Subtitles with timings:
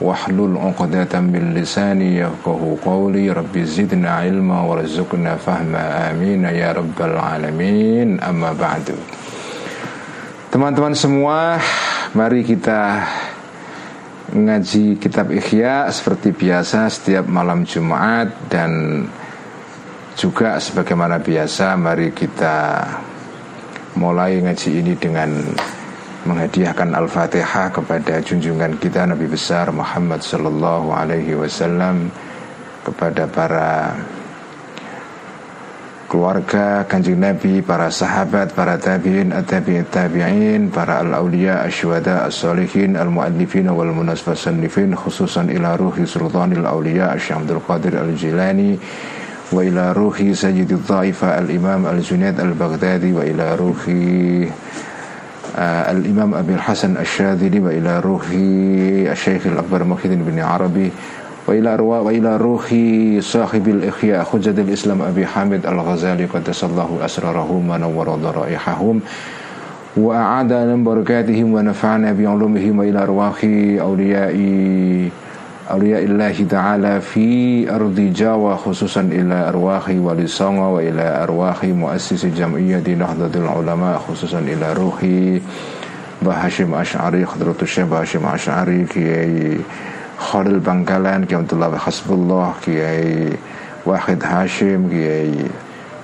[0.00, 8.20] واحلل عقدة من لساني يفقه قولي رب زدنا علما وارزقنا فهما آمين يا رب العالمين
[8.20, 8.96] أما بعد
[10.50, 11.62] Teman-teman semua,
[12.10, 13.06] mari kita
[14.34, 19.06] ngaji kitab Ikhya seperti biasa setiap malam Jumat dan
[20.18, 22.82] juga sebagaimana biasa mari kita
[23.94, 25.30] mulai ngaji ini dengan
[26.25, 32.09] menghadiahkan Al-Fatihah kepada junjungan kita Nabi besar Muhammad sallallahu alaihi wasallam
[32.81, 33.93] kepada para
[36.05, 43.91] keluarga kanjeng Nabi, para sahabat, para tabi'in, at-tabi'in, tabi'in, para al-awliya, asyuhada, as-salihin, al-mu'allifin wal
[43.91, 48.77] munasfasannifin khususan ila ruhi sultanil awliya Syekh Abdul Qadir al-Jilani
[49.51, 54.47] wa ila ruhi ta'ifa al-imam al-Junaid al-Baghdadi wa ila ruhi
[55.55, 60.91] al-imam Abil Hasan al-Shadili wa ila ruhi al-Syeikh al-Akbar Muhyiddin bin Arabi
[61.45, 62.65] وإلى وإلى روح
[63.19, 69.01] صاحب الإخياء حجة الإسلام أبي حامد الغزالي قدس الله أسرارهم ونور ضرائحهم
[69.97, 73.37] وأعاد من بركاتهم ونفعنا بعلومهم وإلى أرواح
[73.77, 74.35] أولياء
[75.71, 77.25] أولياء الله تعالى في
[77.75, 84.73] أرض جاوة خصوصا إلى أرواح ولي صنع وإلى أرواح مؤسس جمعية نهضة العلماء خصوصا إلى
[84.73, 85.41] روحي
[86.21, 89.57] بهاشم أشعري خضرة الشيخ بهاشم أشعري كي
[90.17, 93.29] خالد بنكالان كي عبد الله بحسب الله كياي
[93.85, 95.33] واحد هاشم كي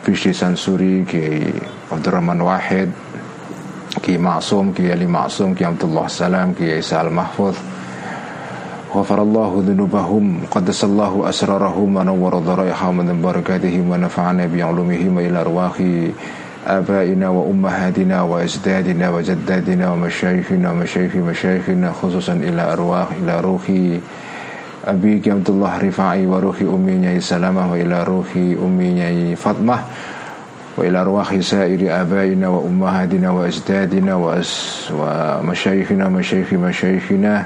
[0.06, 1.54] فيشتي سنسوري كياي
[1.92, 2.90] عبد الرحمن واحد
[4.04, 7.56] كي معصوم كياي علي معصوم كي عبد الله سلام كياي سال محفوظ
[8.96, 15.76] غفر الله ذنوبهم قدس الله أسرارهم ونور ضرائحهم من بركاتهم ونفعنا بعلومهم إلى أرواح
[16.68, 23.72] آبائنا وأمهاتنا وأجدادنا وجدادنا ومشايخنا ومشايخ مشايخنا خصوصا إلى أرواح إلى روح
[24.88, 29.78] أبيك عبد الله رفاعي وروح أمي سلامة وإلى روح أمي فاطمة
[30.78, 34.14] وإلى أرواح سائر آبائنا وأمهاتنا وأجدادنا
[34.92, 37.46] ومشايخنا ومشايخ مشايخنا.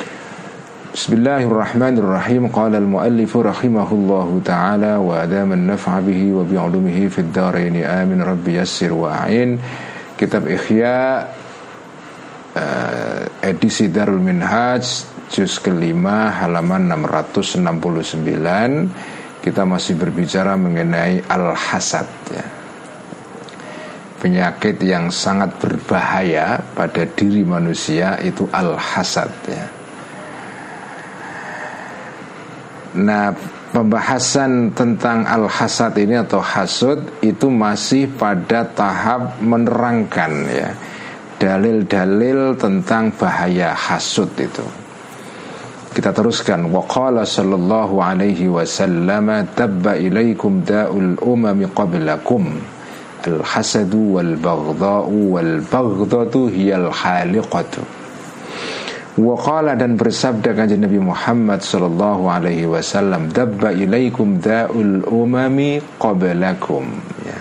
[0.91, 2.51] Bismillahirrahmanirrahim.
[2.51, 7.87] Qala al-muallifu rahimahullahu ta'ala Wa adaman naf'a wa bi'ulumihi Fid daraini.
[7.87, 8.19] Amin.
[8.19, 9.55] Rabbi yassir wa a'in.
[10.19, 11.31] Kitab Ikhya
[12.59, 22.43] uh, Edisi Darul Minhaj Juz kelima halaman 669 Kita masih berbicara mengenai Al-Hasad ya.
[24.19, 29.79] Penyakit yang sangat berbahaya pada diri manusia itu Al-Hasad ya.
[32.91, 33.31] Nah,
[33.71, 40.69] pembahasan tentang al-hasad ini atau hasud itu masih pada tahap menerangkan ya.
[41.39, 44.67] Dalil-dalil tentang bahaya hasud itu.
[45.91, 46.67] Kita teruskan.
[46.67, 52.59] Waqala sallallahu alaihi wasallam tabba ilaikum da'ul umami qablakum.
[53.23, 58.00] Al hasadu wal baghdha'u wal baghdhatu hiyal haliqatu
[59.11, 66.87] Waqala dan bersabda kanjeng Nabi Muhammad sallallahu alaihi wasallam dabba ilaikum da'ul umami qablakum
[67.27, 67.39] ya.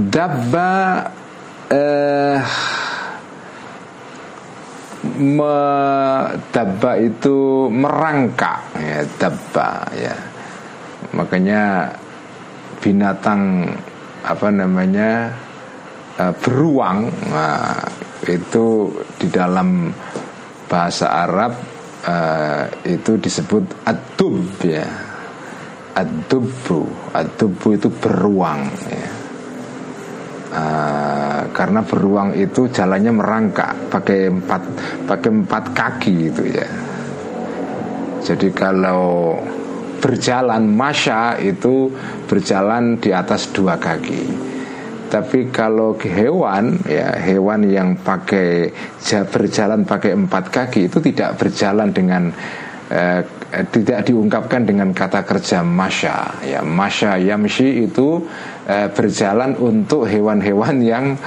[0.00, 0.72] Dabba
[1.68, 2.40] eh,
[5.20, 5.56] me,
[6.48, 10.16] dabba itu merangkak ya dabba ya
[11.12, 11.92] makanya
[12.80, 13.68] binatang
[14.24, 15.28] apa namanya
[16.20, 17.80] uh, beruang nah,
[18.28, 19.88] itu di dalam
[20.68, 21.52] bahasa Arab
[22.04, 24.84] uh, itu disebut adub ya.
[25.90, 29.08] Adubu adubu itu beruang ya.
[30.50, 34.62] Uh, karena beruang itu jalannya merangkak pakai empat
[35.06, 36.68] pakai empat kaki gitu ya.
[38.20, 39.34] Jadi kalau
[39.98, 41.90] berjalan masya itu
[42.30, 44.50] berjalan di atas dua kaki
[45.10, 48.70] tapi kalau hewan ya hewan yang pakai
[49.26, 52.30] berjalan pakai empat kaki itu tidak berjalan dengan
[52.86, 53.20] eh,
[53.74, 56.46] tidak diungkapkan dengan kata kerja masya.
[56.46, 58.22] Ya masya yamshi itu
[58.70, 61.18] eh, berjalan untuk hewan-hewan yang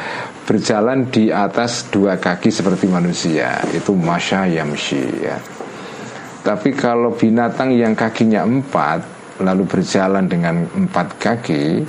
[0.48, 3.60] berjalan di atas dua kaki seperti manusia.
[3.76, 5.36] Itu masya yamshi ya.
[6.44, 9.04] Tapi kalau binatang yang kakinya empat
[9.44, 11.84] lalu berjalan dengan empat kaki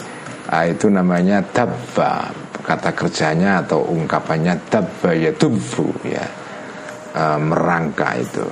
[0.49, 2.33] ah, itu namanya dabba
[2.65, 6.25] kata kerjanya atau ungkapannya dabba ya tubuh ya.
[7.15, 8.47] Ah, merangka itu.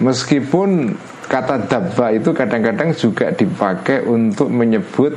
[0.00, 0.94] Meskipun
[1.30, 5.14] kata dabba itu kadang-kadang juga dipakai untuk menyebut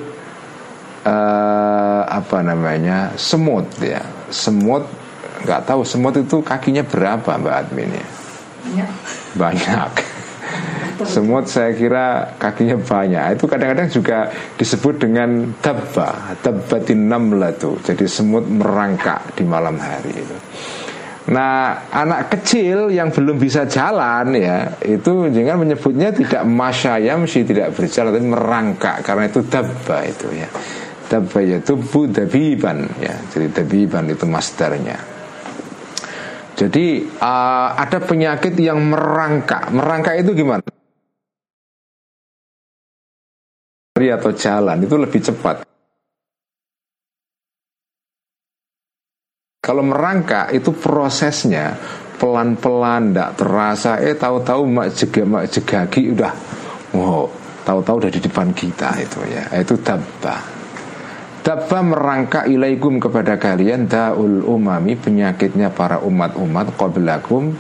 [1.08, 4.02] uh, apa namanya semut ya.
[4.30, 4.86] Semut
[5.44, 8.08] nggak tahu semut itu kakinya berapa mbak Admin ya?
[8.64, 8.90] Banyak.
[9.38, 10.13] Banyak
[11.02, 13.40] Semut saya kira kakinya banyak.
[13.40, 17.82] Itu kadang-kadang juga disebut dengan dabba, dabbatin namla tuh.
[17.82, 20.38] Jadi semut merangkak di malam hari itu.
[21.24, 27.72] Nah, anak kecil yang belum bisa jalan ya, itu jangan menyebutnya tidak masyayam sih tidak
[27.72, 30.50] berjalan tapi merangkak karena itu dabba itu ya.
[31.08, 33.16] Dabba itu budabiban ya.
[33.32, 35.00] Jadi dabiban itu masternya.
[36.54, 39.72] Jadi uh, ada penyakit yang merangkak.
[39.74, 40.83] Merangkak itu gimana?
[44.12, 45.64] Atau jalan itu lebih cepat.
[49.64, 51.80] Kalau merangkak itu prosesnya
[52.20, 53.92] pelan-pelan, tidak terasa.
[54.04, 56.34] Eh tahu-tahu mak jega mak jegagi udah,
[56.92, 57.32] wow,
[57.64, 59.48] tahu-tahu udah di depan kita itu ya.
[59.56, 60.36] Itu dabba.
[61.44, 67.56] Dabba merangkak ilaikum kepada kalian daul umami penyakitnya para umat-umat qablakum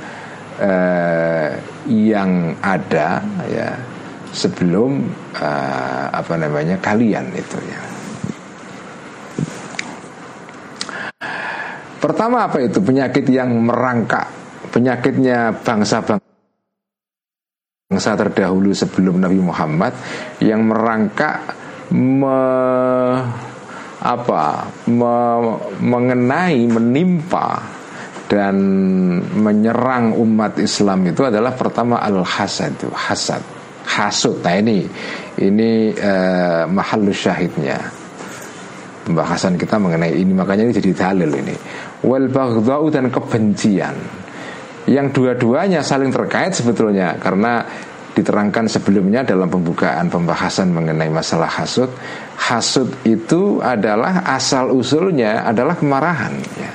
[0.60, 1.60] eh,
[1.92, 3.93] yang ada ya
[4.34, 5.06] sebelum
[5.38, 7.82] uh, apa namanya kalian itu ya.
[12.04, 12.84] Pertama apa itu?
[12.84, 14.28] Penyakit yang merangkak.
[14.74, 16.04] Penyakitnya bangsa
[17.88, 19.94] bangsa terdahulu sebelum Nabi Muhammad
[20.44, 21.40] yang merangkak
[21.94, 22.42] me,
[24.04, 25.16] apa me,
[25.80, 27.62] mengenai menimpa
[28.28, 28.58] dan
[29.40, 34.40] menyerang umat Islam itu adalah pertama al hasad hasad hasud.
[34.44, 34.88] Nah ini
[35.40, 37.80] ini uh, mahalus syahidnya
[39.04, 41.56] pembahasan kita mengenai ini makanya ini jadi dalil ini
[42.08, 42.30] wal
[42.90, 43.96] dan kebencian
[44.88, 47.64] yang dua-duanya saling terkait sebetulnya karena
[48.14, 51.90] diterangkan sebelumnya dalam pembukaan pembahasan mengenai masalah hasud
[52.38, 56.72] hasud itu adalah asal usulnya adalah kemarahan ya.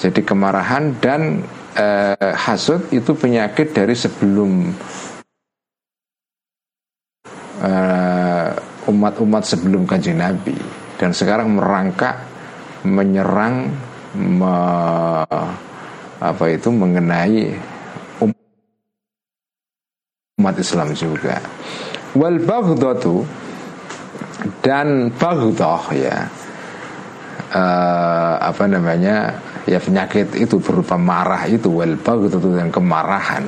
[0.00, 1.44] jadi kemarahan dan
[1.76, 5.11] eh, hasud itu penyakit dari sebelum Eh,
[8.86, 10.56] umat-umat uh, sebelum kanjeng Nabi.
[10.98, 12.18] Dan sekarang merangkak
[12.82, 13.70] menyerang
[14.18, 14.56] me,
[16.22, 17.54] apa itu mengenai
[20.38, 21.38] umat Islam juga.
[22.18, 23.22] Wal baghdatu
[24.62, 26.18] dan baghdah ya.
[27.52, 29.36] Uh, apa namanya
[29.68, 31.70] ya penyakit itu berupa marah itu.
[31.70, 33.46] Wal baghdatu dan kemarahan.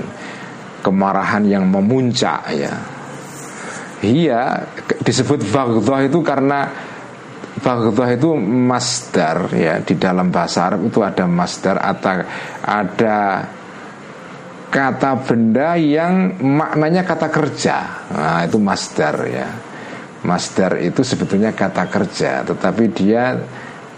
[0.84, 2.93] Kemarahan yang memuncak ya
[4.04, 4.68] Iya
[5.00, 6.68] disebut baghdhah itu karena
[7.64, 12.20] baghdhah itu masdar ya di dalam bahasa Arab itu ada masdar atau
[12.60, 13.18] ada
[14.68, 17.76] kata benda yang maknanya kata kerja.
[18.12, 19.48] Nah, itu masdar ya.
[20.24, 23.38] Masdar itu sebetulnya kata kerja, tetapi dia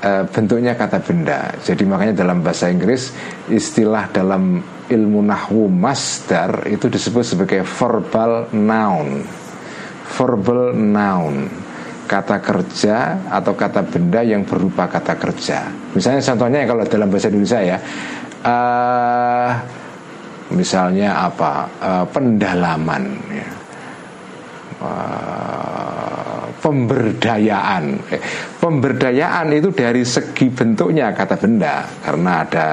[0.02, 1.54] e, bentuknya kata benda.
[1.64, 3.14] Jadi makanya dalam bahasa Inggris
[3.48, 9.45] istilah dalam ilmu nahwu masdar itu disebut sebagai verbal noun
[10.06, 11.36] verbal noun
[12.06, 15.66] kata kerja atau kata benda yang berupa kata kerja.
[15.92, 17.78] Misalnya contohnya kalau dalam bahasa Indonesia ya,
[18.46, 19.50] uh,
[20.54, 23.48] misalnya apa uh, pendalaman, ya.
[24.86, 27.84] uh, pemberdayaan.
[28.62, 32.66] Pemberdayaan itu dari segi bentuknya kata benda karena ada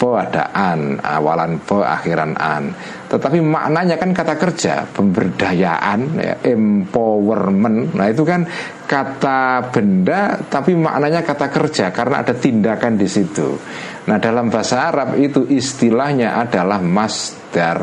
[0.00, 2.72] po ada an, awalan po akhiran an.
[3.04, 7.92] Tetapi maknanya kan kata kerja, pemberdayaan, ya, empowerment.
[7.92, 8.48] Nah itu kan
[8.88, 13.60] kata benda, tapi maknanya kata kerja karena ada tindakan di situ.
[14.08, 17.80] Nah dalam bahasa Arab itu istilahnya adalah masdar.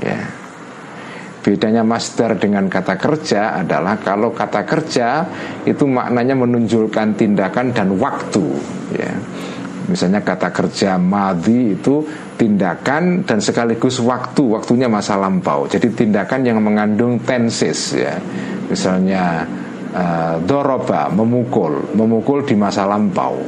[0.00, 0.40] Ya.
[1.44, 5.08] Bedanya masdar dengan kata kerja adalah kalau kata kerja
[5.68, 8.44] itu maknanya menunjukkan tindakan dan waktu.
[8.96, 9.12] Ya
[9.88, 12.04] Misalnya kata kerja madhi itu
[12.36, 15.64] tindakan dan sekaligus waktu, waktunya masa lampau.
[15.70, 18.16] Jadi tindakan yang mengandung tenses ya.
[18.68, 19.44] Misalnya
[19.92, 23.40] uh, doroba memukul, memukul di masa lampau.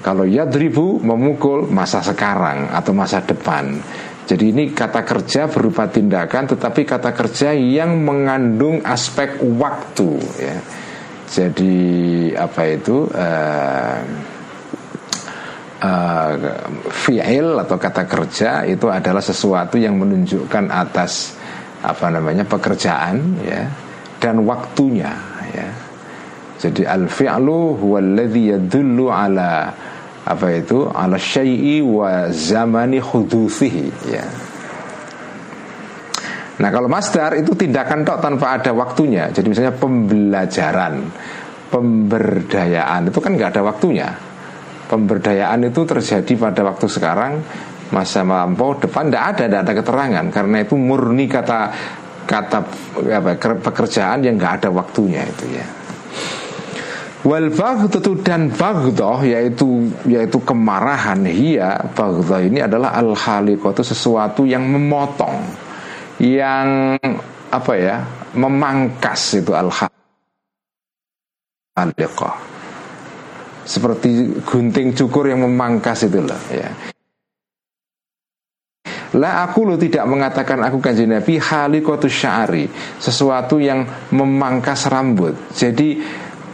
[0.00, 3.76] Kalau yadribu memukul masa sekarang atau masa depan.
[4.24, 10.56] Jadi ini kata kerja berupa tindakan tetapi kata kerja yang mengandung aspek waktu ya.
[11.30, 11.76] Jadi
[12.34, 13.98] apa itu uh,
[15.80, 16.32] uh,
[16.92, 21.36] fi'il atau kata kerja itu adalah sesuatu yang menunjukkan atas
[21.80, 23.64] apa namanya pekerjaan ya
[24.20, 25.10] dan waktunya
[25.50, 25.68] ya.
[26.60, 29.72] Jadi al fi'lu huwa alladhi yadullu ala
[30.20, 34.26] apa itu ala syai'i wa zamani khuduthihi ya.
[36.60, 41.08] Nah kalau masdar itu tindakan tok tanpa ada waktunya Jadi misalnya pembelajaran
[41.72, 44.12] Pemberdayaan itu kan nggak ada waktunya
[44.90, 47.38] pemberdayaan itu terjadi pada waktu sekarang
[47.94, 50.26] masa lampau depan tidak ada tidak ada keterangan.
[50.34, 51.70] Karena itu murni kata
[52.26, 52.58] kata
[53.06, 55.66] apa, pekerjaan yang nggak ada waktunya itu ya.
[57.20, 64.64] Wal baghdatu dan bagdoh yaitu yaitu kemarahan hia bagdoh ini adalah al khaliqatu sesuatu yang
[64.64, 65.36] memotong
[66.16, 66.96] yang
[67.52, 68.00] apa ya
[68.32, 69.68] memangkas itu al
[71.76, 72.49] khaliqah
[73.70, 76.70] seperti gunting cukur yang memangkas itu loh ya.
[79.14, 82.70] La aku lo tidak mengatakan aku kanji Nabi halikotu syari
[83.02, 83.82] Sesuatu yang
[84.14, 85.34] memangkas rambut.
[85.50, 85.98] Jadi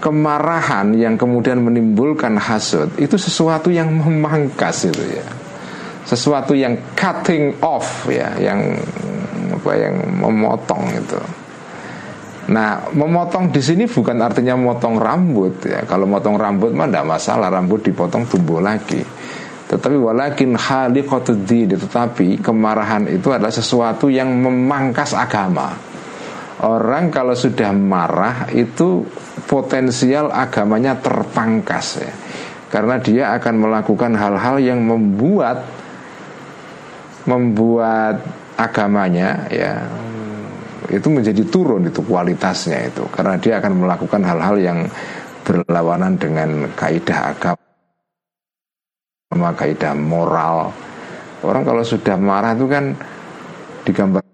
[0.01, 5.29] kemarahan yang kemudian menimbulkan hasud Itu sesuatu yang memangkas itu ya.
[6.09, 8.81] Sesuatu yang cutting off ya Yang
[9.53, 11.21] apa yang memotong itu
[12.47, 15.83] Nah, memotong di sini bukan artinya memotong rambut ya.
[15.83, 19.03] Kalau motong rambut mah tidak masalah, rambut dipotong tumbuh lagi.
[19.67, 25.75] Tetapi walakin khaliqatuddin Tetapi kemarahan itu adalah sesuatu yang memangkas agama
[26.63, 29.05] Orang kalau sudah marah itu
[29.45, 32.13] potensial agamanya terpangkas ya
[32.71, 35.67] Karena dia akan melakukan hal-hal yang membuat
[37.27, 38.23] Membuat
[38.55, 39.83] agamanya ya
[40.91, 43.05] itu menjadi turun itu kualitasnya itu.
[43.11, 44.79] Karena dia akan melakukan hal-hal yang
[45.47, 47.57] berlawanan dengan kaidah agama
[49.55, 50.75] kaidah moral.
[51.47, 52.97] Orang kalau sudah marah itu kan
[53.87, 54.27] digambarkan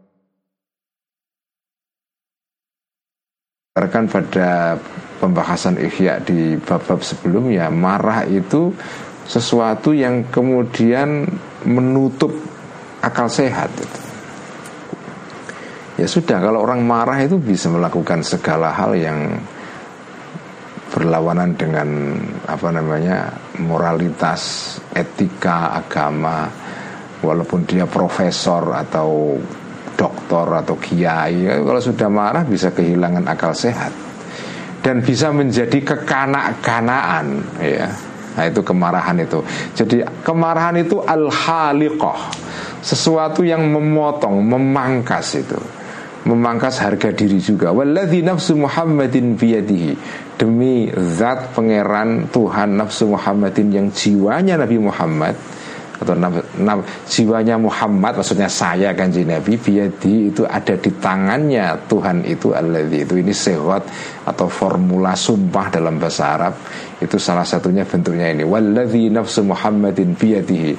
[4.09, 4.81] pada
[5.21, 8.73] pembahasan ikhya di bab-bab sebelumnya marah itu
[9.29, 11.29] sesuatu yang kemudian
[11.69, 12.33] menutup
[13.05, 14.12] akal sehat itu
[16.03, 19.39] Ya sudah kalau orang marah itu bisa melakukan segala hal yang
[20.91, 23.31] berlawanan dengan apa namanya
[23.63, 26.51] moralitas, etika, agama.
[27.23, 29.39] Walaupun dia profesor atau
[29.95, 33.95] doktor atau kiai kalau sudah marah bisa kehilangan akal sehat.
[34.83, 37.27] Dan bisa menjadi kekanak-kanaan
[37.63, 37.87] ya.
[38.35, 39.39] Nah itu kemarahan itu.
[39.79, 42.35] Jadi kemarahan itu al haliqah
[42.83, 45.82] sesuatu yang memotong memangkas itu
[46.23, 47.75] memangkas harga diri juga.
[47.75, 49.93] Walladzi nafsu Muhammadin biyadihi.
[50.39, 55.35] Demi zat pangeran Tuhan nafsu Muhammadin yang jiwanya Nabi Muhammad
[56.03, 56.19] atau
[57.07, 63.15] jiwanya Muhammad maksudnya saya kan Nabi biadi itu ada di tangannya Tuhan itu alladzi itu.
[63.23, 63.83] Ini sehwat
[64.23, 66.55] atau formula sumpah dalam bahasa Arab
[67.03, 68.47] itu salah satunya bentuknya ini.
[68.47, 70.73] Walladzi nafsu Muhammadin biyadihi.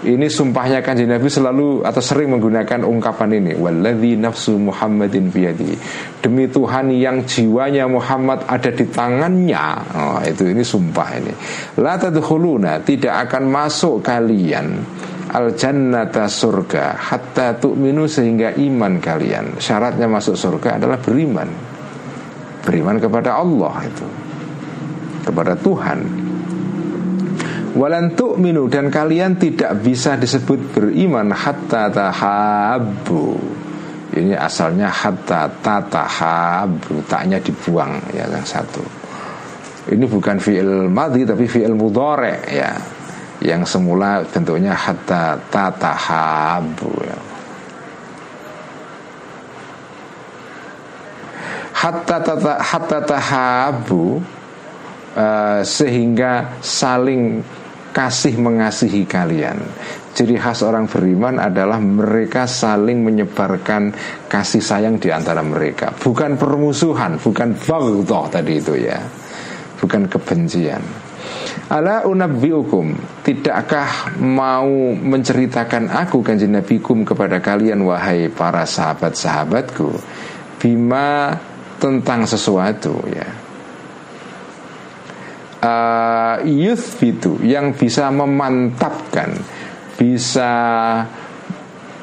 [0.00, 3.52] Ini sumpahnya kan Nabi selalu atau sering menggunakan ungkapan ini.
[3.56, 5.76] Walladzi nafsu Muhammadin biyadihi.
[6.20, 9.66] Demi Tuhan yang jiwanya Muhammad ada di tangannya.
[9.96, 11.32] Oh, itu ini sumpah ini.
[11.80, 14.84] La tadkhuluna tidak akan masuk kalian
[15.30, 19.56] al jannata surga hatta tu'minu sehingga iman kalian.
[19.56, 21.79] Syaratnya masuk surga adalah beriman
[22.64, 24.06] beriman kepada Allah itu
[25.24, 26.30] kepada Tuhan
[27.70, 33.38] Walan tu'minu dan kalian tidak bisa disebut beriman hatta tahabu.
[34.10, 38.82] Ini asalnya hatta tatahabu, taknya dibuang ya yang satu.
[39.86, 42.74] Ini bukan fi'il madhi tapi fi'il mudhari ya.
[43.38, 47.29] Yang semula bentuknya hatta tatahabu ya.
[51.80, 54.20] Hatta tata, hatta tahabu
[55.16, 57.40] uh, sehingga saling
[57.96, 59.56] kasih mengasihi kalian.
[60.12, 63.96] Ciri khas orang beriman adalah mereka saling menyebarkan
[64.28, 69.00] kasih sayang di antara mereka, bukan permusuhan, bukan baghdha tadi itu ya.
[69.80, 70.84] Bukan kebencian.
[71.72, 72.92] Ala unabbiukum
[73.24, 79.88] Tidakkah mau menceritakan aku kanjeng nabikum kepada kalian Wahai para sahabat-sahabatku
[80.60, 81.32] Bima
[81.80, 83.28] tentang sesuatu ya
[85.64, 89.32] uh, Youth itu yang bisa memantapkan
[90.00, 90.52] Bisa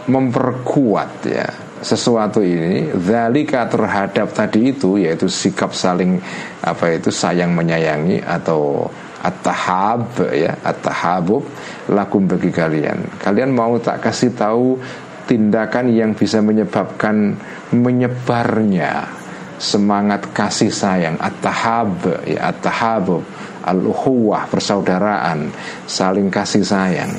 [0.06, 1.50] memperkuat ya
[1.82, 6.18] sesuatu ini zalika terhadap tadi itu yaitu sikap saling
[6.62, 8.90] apa itu sayang menyayangi atau
[9.22, 11.42] at-tahab ya at-tahabub
[11.90, 13.18] lakum bagi kalian.
[13.22, 14.78] Kalian mau tak kasih tahu
[15.26, 17.36] tindakan yang bisa menyebabkan
[17.74, 19.10] menyebarnya
[19.58, 23.26] semangat kasih sayang at-tahab ya at-tahabub
[23.68, 25.52] al-ukhuwah persaudaraan
[25.84, 27.12] saling kasih sayang.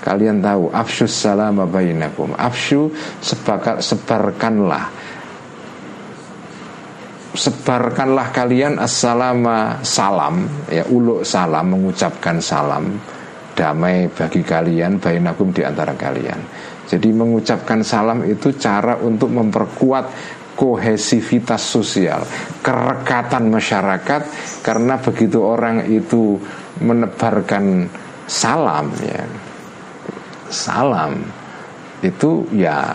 [0.00, 2.32] Kalian tahu afsyus salam bainakum.
[2.32, 2.88] Afsyu
[3.20, 4.88] sebakar, sebarkanlah.
[7.30, 12.98] Sebarkanlah kalian assalama salam ya uluk salam mengucapkan salam
[13.54, 16.40] damai bagi kalian bainakum di antara kalian.
[16.90, 20.04] Jadi mengucapkan salam itu cara untuk memperkuat
[20.60, 22.20] kohesivitas sosial,
[22.60, 24.22] kerekatan masyarakat
[24.60, 26.36] karena begitu orang itu
[26.84, 27.88] menebarkan
[28.28, 29.24] salam ya.
[30.52, 31.16] Salam
[32.04, 32.92] itu ya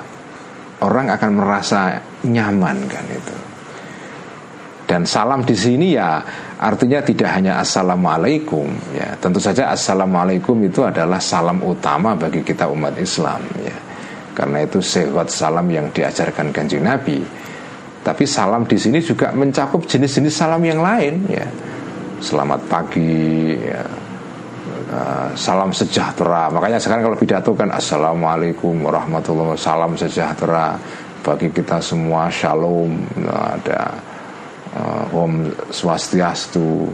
[0.86, 3.36] orang akan merasa nyaman kan itu.
[4.86, 6.22] Dan salam di sini ya
[6.62, 9.18] artinya tidak hanya assalamualaikum ya.
[9.18, 13.78] Tentu saja assalamualaikum itu adalah salam utama bagi kita umat Islam ya.
[14.38, 17.45] Karena itu sehat salam yang diajarkan kanjeng Nabi.
[18.06, 21.50] Tapi salam di sini juga mencakup jenis-jenis salam yang lain ya.
[22.22, 23.82] Selamat pagi ya.
[24.86, 26.54] Uh, salam sejahtera.
[26.54, 29.66] Makanya sekarang kalau pidato kan assalamualaikum warahmatullahi wabarakatuh.
[29.74, 30.78] Salam sejahtera
[31.26, 32.30] bagi kita semua.
[32.30, 32.94] Shalom.
[33.26, 33.98] Nah, ada
[34.78, 36.86] uh, Om Swastiastu,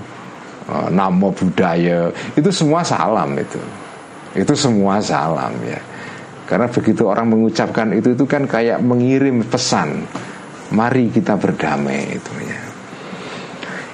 [0.72, 2.08] uh, Namo Buddhaya,
[2.39, 3.60] itu semua salam itu.
[4.32, 5.80] Itu semua salam ya.
[6.48, 10.08] Karena begitu orang mengucapkan itu itu kan kayak mengirim pesan.
[10.72, 12.62] Mari kita berdamai itu ya.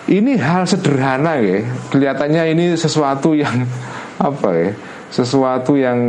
[0.07, 3.67] Ini hal sederhana ya, kelihatannya ini sesuatu yang
[4.29, 4.72] apa ya,
[5.12, 6.00] sesuatu yang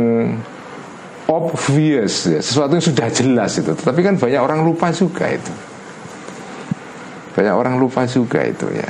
[1.27, 3.75] obvious ya, sesuatu yang sudah jelas itu.
[3.75, 5.51] Tapi kan banyak orang lupa juga itu.
[7.35, 8.89] Banyak orang lupa juga itu ya.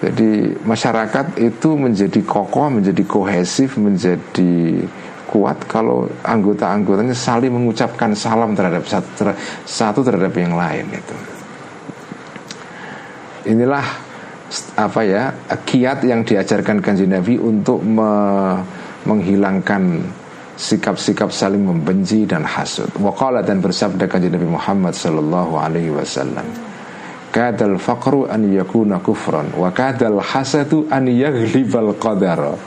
[0.00, 4.88] Jadi masyarakat itu menjadi kokoh, menjadi kohesif, menjadi
[5.30, 9.30] kuat kalau anggota-anggotanya saling mengucapkan salam terhadap satu,
[9.62, 11.16] satu terhadap yang lain itu.
[13.54, 13.86] Inilah
[14.74, 18.10] apa ya kiat yang diajarkan kanjeng Nabi untuk me,
[19.06, 20.02] menghilangkan
[20.58, 22.90] sikap-sikap saling membenci dan hasud.
[22.98, 26.70] Waqala dan bersabda kanjeng Nabi Muhammad sallallahu alaihi wasallam
[27.30, 32.58] kadal faqru an yakuna kufran wa kadal hasadu an yaghlibal qadar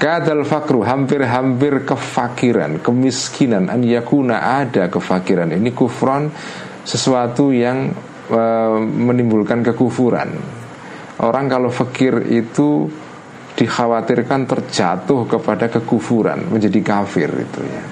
[0.00, 5.52] kadal faqru hampir-hampir kefakiran kemiskinan an yakuna ada kefakiran.
[5.52, 6.32] Ini kufran
[6.88, 7.92] sesuatu yang
[8.32, 8.42] e,
[8.80, 10.32] menimbulkan kekufuran.
[11.20, 12.88] Orang kalau fakir itu
[13.52, 17.84] dikhawatirkan terjatuh kepada kekufuran menjadi kafir itu ya.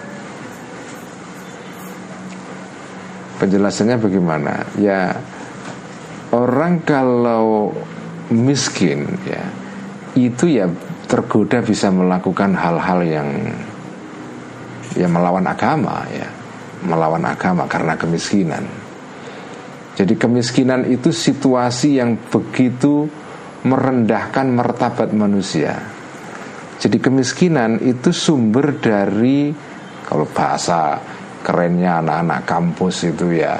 [3.36, 4.64] Penjelasannya bagaimana?
[4.80, 5.12] Ya
[6.32, 7.76] orang kalau
[8.32, 9.44] miskin ya
[10.16, 10.72] itu ya
[11.08, 13.28] tergoda bisa melakukan hal-hal yang
[14.94, 16.28] ya melawan agama ya.
[16.78, 18.62] Melawan agama karena kemiskinan.
[19.98, 23.10] Jadi kemiskinan itu situasi yang begitu
[23.66, 25.74] merendahkan martabat manusia.
[26.78, 29.50] Jadi kemiskinan itu sumber dari
[30.06, 31.02] kalau bahasa
[31.42, 33.58] kerennya anak-anak kampus itu ya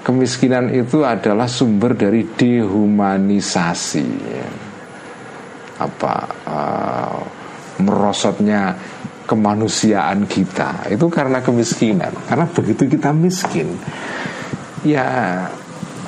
[0.00, 4.48] kemiskinan itu adalah sumber dari dehumanisasi ya.
[5.80, 6.12] Apa
[6.44, 7.20] uh,
[7.80, 8.76] merosotnya
[9.24, 10.90] kemanusiaan kita.
[10.92, 12.12] Itu karena kemiskinan.
[12.28, 13.78] Karena begitu kita miskin
[14.84, 15.06] ya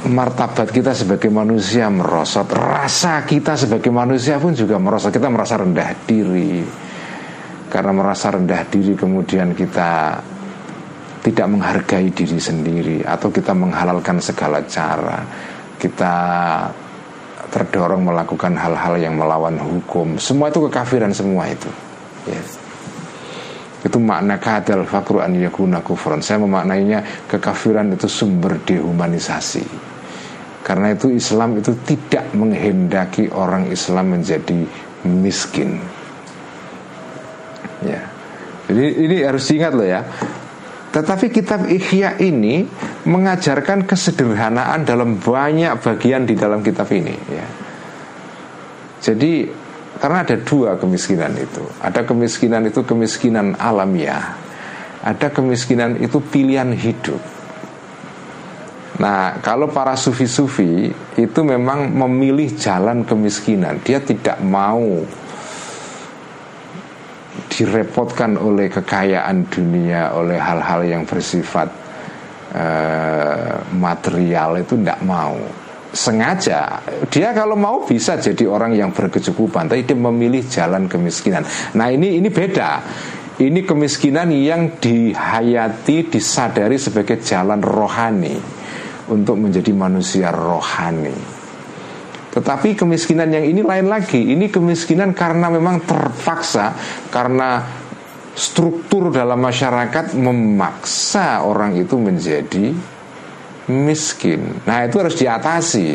[0.02, 2.50] martabat kita sebagai manusia merosot.
[2.50, 5.14] Rasa kita sebagai manusia pun juga merosot.
[5.14, 6.64] Kita merasa rendah diri.
[7.70, 10.20] Karena merasa rendah diri kemudian kita
[11.22, 12.98] tidak menghargai diri sendiri.
[13.06, 15.22] Atau kita menghalalkan segala cara.
[15.78, 16.14] Kita
[17.52, 20.16] terdorong melakukan hal-hal yang melawan hukum.
[20.16, 21.68] Semua itu kekafiran semua itu.
[22.24, 22.58] Yes.
[23.82, 29.66] itu makna kadal fakru an yakuna kufran saya memaknainya kekafiran itu sumber dehumanisasi.
[30.62, 34.62] Karena itu Islam itu tidak menghendaki orang Islam menjadi
[35.02, 35.82] miskin.
[37.82, 38.06] Ya.
[38.70, 40.06] Jadi ini harus diingat loh ya
[40.92, 42.68] tetapi kitab Ihya ini
[43.08, 47.16] mengajarkan kesederhanaan dalam banyak bagian di dalam kitab ini.
[47.32, 47.48] Ya.
[49.00, 49.48] Jadi
[49.96, 51.64] karena ada dua kemiskinan itu.
[51.80, 54.36] Ada kemiskinan itu kemiskinan alamiah.
[55.00, 57.18] Ada kemiskinan itu pilihan hidup.
[59.00, 63.80] Nah, kalau para sufi-sufi itu memang memilih jalan kemiskinan.
[63.80, 65.02] Dia tidak mau
[67.62, 71.70] direpotkan oleh kekayaan dunia, oleh hal-hal yang bersifat
[72.50, 75.38] uh, material itu tidak mau.
[75.92, 81.46] Sengaja dia kalau mau bisa jadi orang yang berkecukupan, tapi dia memilih jalan kemiskinan.
[81.78, 82.70] Nah ini ini beda.
[83.32, 88.36] Ini kemiskinan yang dihayati, disadari sebagai jalan rohani
[89.08, 91.31] untuk menjadi manusia rohani.
[92.32, 94.32] Tetapi kemiskinan yang ini lain lagi.
[94.32, 96.72] Ini kemiskinan karena memang terpaksa
[97.12, 97.60] karena
[98.32, 102.72] struktur dalam masyarakat memaksa orang itu menjadi
[103.68, 104.64] miskin.
[104.64, 105.88] Nah, itu harus diatasi.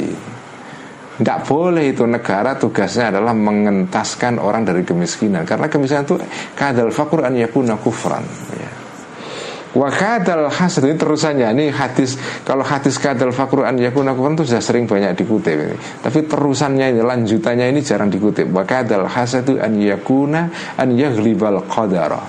[1.18, 6.22] Tidak boleh itu negara tugasnya adalah mengentaskan orang dari kemiskinan Karena kemiskinan itu
[6.54, 8.22] kadal fakur an yakuna kufran
[8.54, 8.67] ya.
[9.76, 11.48] Wa kadal hasad ini terusannya.
[11.52, 12.16] Ini hadis
[12.48, 15.76] Kalau hadis kadal fakru an yakuna kufran itu sudah sering banyak dikutip ini.
[15.76, 18.48] Tapi terusannya ini Lanjutannya ini jarang dikutip.
[18.52, 20.48] Wa kadal hasadu an yakuna
[20.80, 22.22] An yaglibal qadara.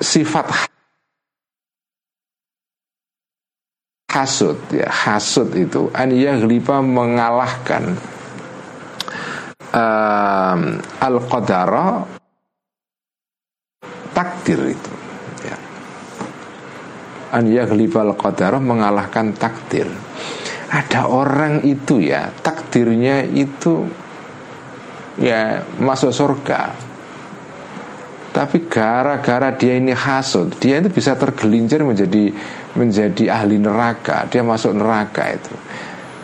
[0.00, 0.70] Sifat
[4.10, 7.94] hasud ya hasud itu an yaghliba mengalahkan
[9.74, 10.60] um,
[11.00, 12.02] al qadara
[14.10, 14.92] takdir itu
[15.46, 15.56] ya.
[17.34, 19.86] an al qadara mengalahkan takdir.
[20.70, 23.90] Ada orang itu ya takdirnya itu
[25.18, 26.90] ya masuk surga.
[28.30, 32.30] Tapi gara-gara dia ini hasud dia itu bisa tergelincir menjadi
[32.78, 34.30] menjadi ahli neraka.
[34.30, 35.54] Dia masuk neraka itu.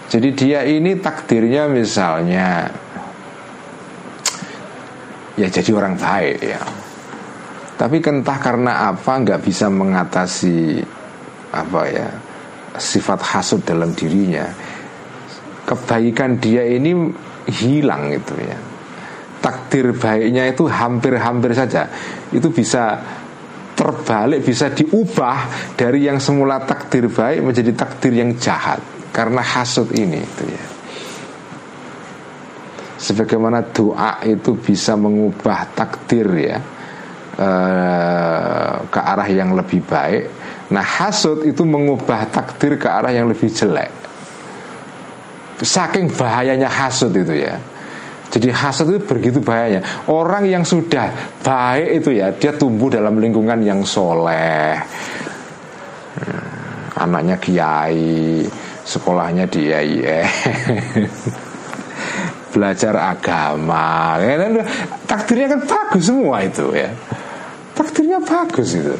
[0.06, 2.70] Jadi dia ini takdirnya misalnya
[5.36, 6.60] ya jadi orang baik ya.
[7.76, 10.80] Tapi entah karena apa nggak bisa mengatasi
[11.52, 12.08] apa ya
[12.80, 14.48] sifat hasud dalam dirinya.
[15.68, 16.96] Kebaikan dia ini
[17.52, 18.58] hilang itu ya.
[19.44, 21.86] Takdir baiknya itu hampir-hampir saja.
[22.32, 22.96] Itu bisa
[23.76, 28.80] terbalik bisa diubah dari yang semula takdir baik menjadi takdir yang jahat.
[29.12, 30.75] Karena hasud ini itu ya
[32.96, 36.58] sebagaimana doa itu bisa mengubah takdir ya
[37.36, 40.24] eh, ke arah yang lebih baik.
[40.72, 43.92] Nah hasud itu mengubah takdir ke arah yang lebih jelek.
[45.56, 47.56] Saking bahayanya hasud itu ya.
[48.26, 50.10] Jadi hasud itu begitu bahayanya.
[50.10, 54.76] Orang yang sudah baik itu ya, dia tumbuh dalam lingkungan yang soleh.
[56.96, 58.44] Anaknya kiai,
[58.84, 60.26] sekolahnya di IAIN.
[62.56, 64.16] belajar agama.
[64.16, 64.52] Ya, kan?
[65.04, 66.88] takdirnya kan bagus semua itu ya.
[67.76, 68.96] Takdirnya bagus itu.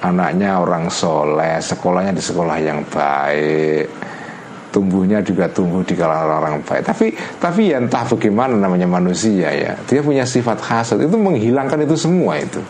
[0.00, 3.92] Anaknya orang soleh sekolahnya di sekolah yang baik.
[4.72, 6.84] Tumbuhnya juga tumbuh di kalangan orang baik.
[6.88, 9.76] Tapi tapi ya entah bagaimana namanya manusia ya.
[9.84, 11.04] Dia punya sifat hasad.
[11.04, 12.60] Itu menghilangkan itu semua itu.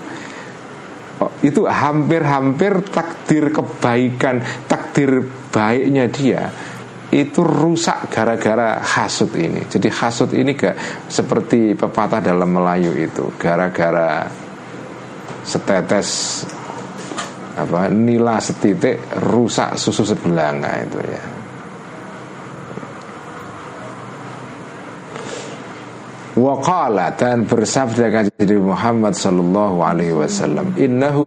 [1.17, 6.53] Oh, itu hampir-hampir takdir kebaikan takdir baiknya dia
[7.17, 9.65] itu rusak gara-gara hasut ini.
[9.65, 14.29] Jadi hasut ini gak seperti pepatah dalam Melayu itu, gara-gara
[15.41, 16.43] setetes
[17.57, 19.01] apa nila setitik
[19.33, 21.25] rusak susu sebelanga itu ya.
[26.37, 31.25] Waqala dan bersabda kanjeng Muhammad sallallahu alaihi wasallam innahu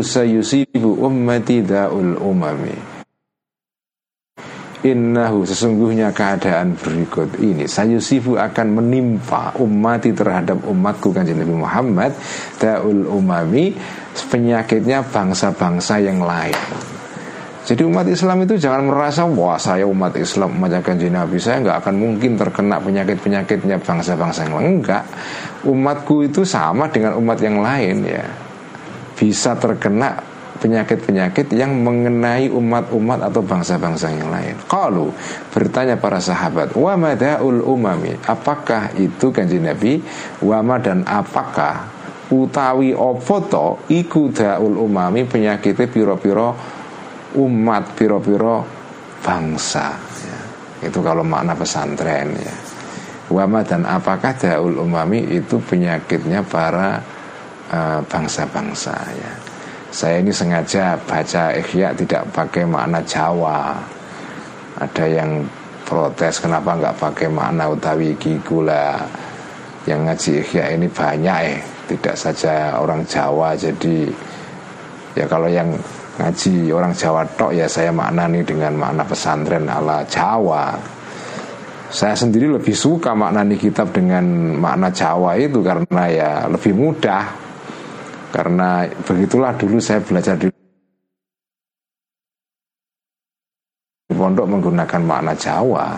[0.00, 2.91] sayusibu ummati daul umami
[4.82, 7.70] Innahu sesungguhnya keadaan berikut ini.
[7.70, 12.10] Sayusifu akan menimpa umati terhadap umatku kanjeng Nabi Muhammad
[12.58, 13.78] Daul umami
[14.12, 16.58] Penyakitnya bangsa-bangsa yang lain.
[17.62, 21.78] Jadi umat Islam itu jangan merasa Wah saya umat Islam umat kanjeng Nabi Saya nggak
[21.86, 24.82] akan mungkin terkena penyakit-penyakitnya bangsa-bangsa yang lain.
[24.82, 25.06] Enggak.
[25.62, 28.26] Umatku itu sama dengan umat yang lain ya.
[29.14, 30.31] Bisa terkena
[30.62, 34.54] penyakit-penyakit yang mengenai umat-umat atau bangsa-bangsa yang lain.
[34.70, 35.10] Kalau
[35.50, 39.98] bertanya para sahabat, wa madaul umami, apakah itu kanji Nabi?
[40.38, 41.90] Wama dan apakah
[42.32, 46.56] utawi opoto iku umami penyakitnya piro-piro
[47.36, 48.64] umat piro-piro
[49.20, 50.40] bangsa ya.
[50.88, 52.56] itu kalau makna pesantren ya
[53.28, 57.00] wama dan apakah daul umami itu penyakitnya para
[57.68, 59.32] uh, bangsa-bangsa ya
[59.92, 63.76] saya ini sengaja baca Ikhya tidak pakai makna Jawa.
[64.80, 65.44] Ada yang
[65.84, 69.04] protes kenapa nggak pakai makna utawi gigula
[69.84, 71.60] yang ngaji Ikhya ini banyak eh.
[71.92, 74.08] Tidak saja orang Jawa jadi
[75.12, 75.76] ya kalau yang
[76.16, 80.72] ngaji orang Jawa tok ya saya maknani dengan makna pesantren ala Jawa.
[81.92, 87.41] Saya sendiri lebih suka maknani kitab dengan makna Jawa itu karena ya lebih mudah
[88.32, 90.48] karena begitulah dulu saya belajar di
[94.16, 95.88] pondok menggunakan makna Jawa.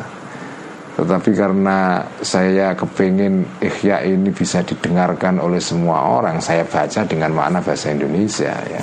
[0.94, 7.58] Tetapi karena saya kepingin ikhya ini bisa didengarkan oleh semua orang, saya baca dengan makna
[7.58, 8.82] bahasa Indonesia ya.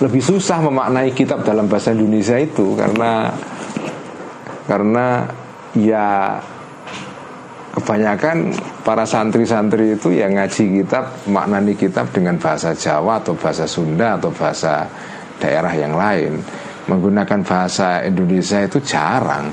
[0.00, 3.36] Lebih susah memaknai kitab dalam bahasa Indonesia itu karena
[4.64, 5.28] karena
[5.76, 6.40] ya
[7.74, 8.54] kebanyakan
[8.86, 14.30] para santri-santri itu yang ngaji kitab maknani kitab dengan bahasa Jawa atau bahasa Sunda atau
[14.30, 14.86] bahasa
[15.42, 16.38] daerah yang lain.
[16.86, 19.50] Menggunakan bahasa Indonesia itu jarang.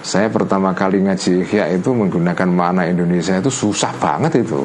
[0.00, 4.64] Saya pertama kali ngaji Ihya itu menggunakan makna Indonesia itu susah banget itu.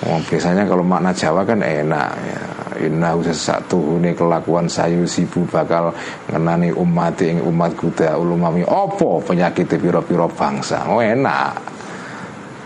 [0.00, 2.39] Oh, biasanya kalau makna Jawa kan enak ya.
[2.80, 5.92] Inna satu ini kelakuan sayu sibu bakal
[6.32, 10.88] ngenani umat ing umat kuda ulumami opo penyakit piro-piro bangsa.
[10.88, 11.52] Oh enak.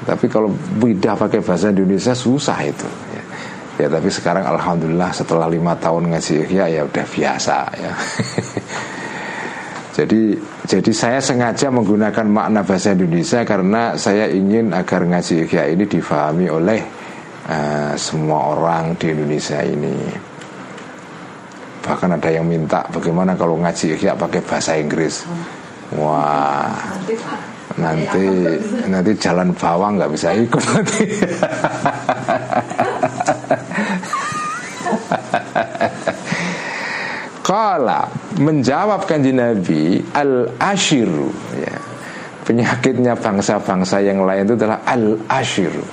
[0.04, 2.88] Tapi kalau beda pakai bahasa Indonesia susah itu.
[3.10, 3.22] Ya,
[3.84, 7.92] ya tapi sekarang alhamdulillah setelah lima tahun ngaji ya ya udah biasa ya.
[9.94, 10.34] Jadi
[10.66, 16.50] jadi saya sengaja menggunakan makna bahasa Indonesia karena saya ingin agar ngaji ya ini difahami
[16.50, 16.82] oleh
[17.48, 19.94] uh, semua orang di Indonesia ini
[21.84, 24.00] bahkan ada yang minta bagaimana kalau ngaji?
[24.00, 25.28] Ya pakai bahasa Inggris.
[25.92, 26.72] Wah.
[27.76, 28.24] Nanti
[28.88, 31.04] nanti jalan bawang nggak bisa ikut nanti.
[37.44, 38.08] Kala
[38.40, 41.76] menjawab kanji Nabi al ashiru ya.
[42.48, 45.84] penyakitnya bangsa-bangsa yang lain itu adalah al ashiru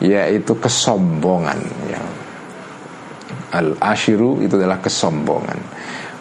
[0.00, 1.58] yaitu kesombongan
[1.90, 2.02] ya.
[3.52, 5.58] al ashiru itu adalah kesombongan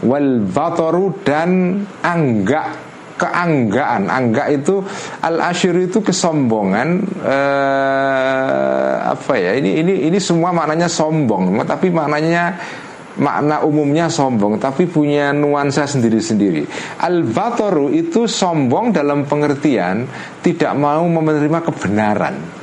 [0.04, 4.82] wal batoru dan angga keanggaan angga itu
[5.22, 12.58] al ashiru itu kesombongan eh, apa ya ini ini ini semua maknanya sombong tapi maknanya
[13.20, 16.64] makna umumnya sombong tapi punya nuansa sendiri-sendiri.
[17.02, 20.08] Al-batoru itu sombong dalam pengertian
[20.40, 22.61] tidak mau menerima kebenaran.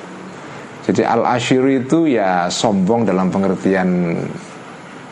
[0.89, 4.17] Jadi al-ashiru itu ya sombong dalam pengertian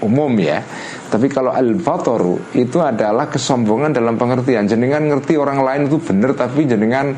[0.00, 0.64] umum ya.
[1.12, 4.64] Tapi kalau al-batoru itu adalah kesombongan dalam pengertian.
[4.64, 7.12] Jenengan ngerti orang lain itu benar tapi jenengan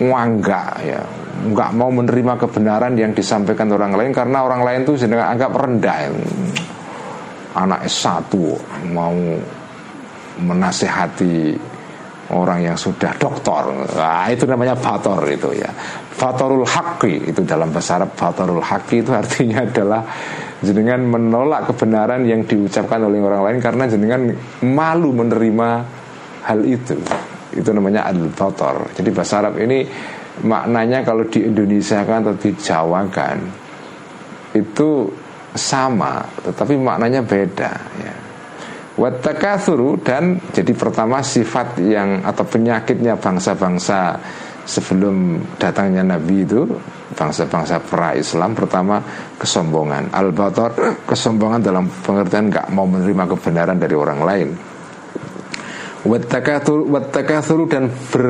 [0.00, 1.04] wangga ya.
[1.36, 6.16] Nggak mau menerima kebenaran yang disampaikan orang lain karena orang lain itu jenengan anggap rendah.
[7.60, 8.32] Anak S1
[8.96, 9.12] mau
[10.40, 11.75] menasehati
[12.34, 13.70] orang yang sudah doktor.
[13.94, 15.70] Nah, itu namanya bator itu ya.
[16.16, 20.02] Batorul haki itu dalam bahasa Arab batorul haki itu artinya adalah
[20.64, 24.20] jenengan menolak kebenaran yang diucapkan oleh orang lain karena jenengan
[24.64, 25.68] malu menerima
[26.48, 26.96] hal itu.
[27.54, 29.86] Itu namanya al bator jadi bahasa Arab ini
[30.44, 33.38] maknanya kalau di Indonesia kan atau di Jawa kan
[34.52, 35.08] itu
[35.56, 38.25] sama tetapi maknanya beda ya
[38.96, 44.16] Watakathuru dan jadi pertama sifat yang atau penyakitnya bangsa-bangsa
[44.64, 46.64] sebelum datangnya Nabi itu
[47.12, 49.04] bangsa-bangsa pra Islam pertama
[49.36, 50.08] kesombongan.
[50.16, 50.72] Al-batar
[51.04, 54.48] kesombongan dalam pengertian nggak mau menerima kebenaran dari orang lain.
[56.08, 58.24] Watakathuru dan ber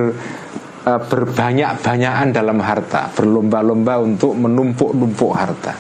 [0.86, 5.78] uh, berbanyak-banyakan dalam harta berlomba-lomba untuk menumpuk-numpuk harta.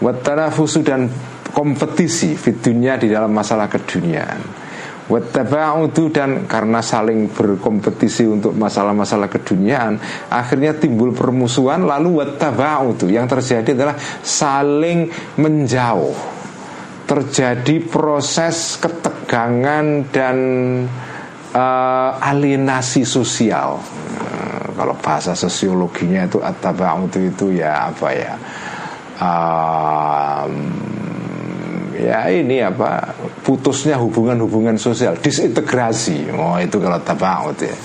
[0.00, 1.08] Wattanafusu dan
[1.56, 4.68] kompetisi fitunya di dalam masalah keduniaan.
[5.06, 10.02] Wattaba'udu dan karena saling berkompetisi untuk masalah-masalah keduniaan
[10.34, 15.06] Akhirnya timbul permusuhan lalu wattaba'udu Yang terjadi adalah saling
[15.38, 16.18] menjauh.
[17.06, 20.36] Terjadi proses ketegangan dan
[21.54, 23.78] uh, alienasi sosial.
[23.78, 28.34] Uh, Kalau bahasa sosiologinya itu attaba'udu itu ya apa ya?
[29.22, 30.85] Um,
[31.96, 33.16] ya ini apa?
[33.40, 35.16] Putusnya hubungan-hubungan sosial.
[35.16, 36.30] Disintegrasi.
[36.34, 37.76] Oh itu kalau tabaut ya.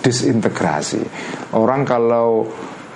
[0.00, 1.02] Disintegrasi.
[1.56, 2.46] Orang kalau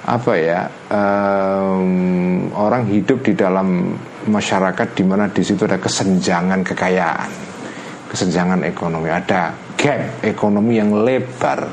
[0.04, 3.96] apa ya um, orang hidup di dalam
[4.28, 7.54] masyarakat di mana di situ ada kesenjangan kekayaan
[8.14, 9.10] kesenjangan ekonomi.
[9.10, 11.66] Ada gap ekonomi yang lebar.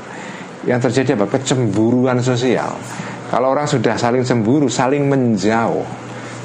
[0.66, 1.38] Yang terjadi apa?
[1.38, 2.74] Kecemburuan sosial.
[3.30, 5.86] Kalau orang sudah saling cemburu, saling menjauh,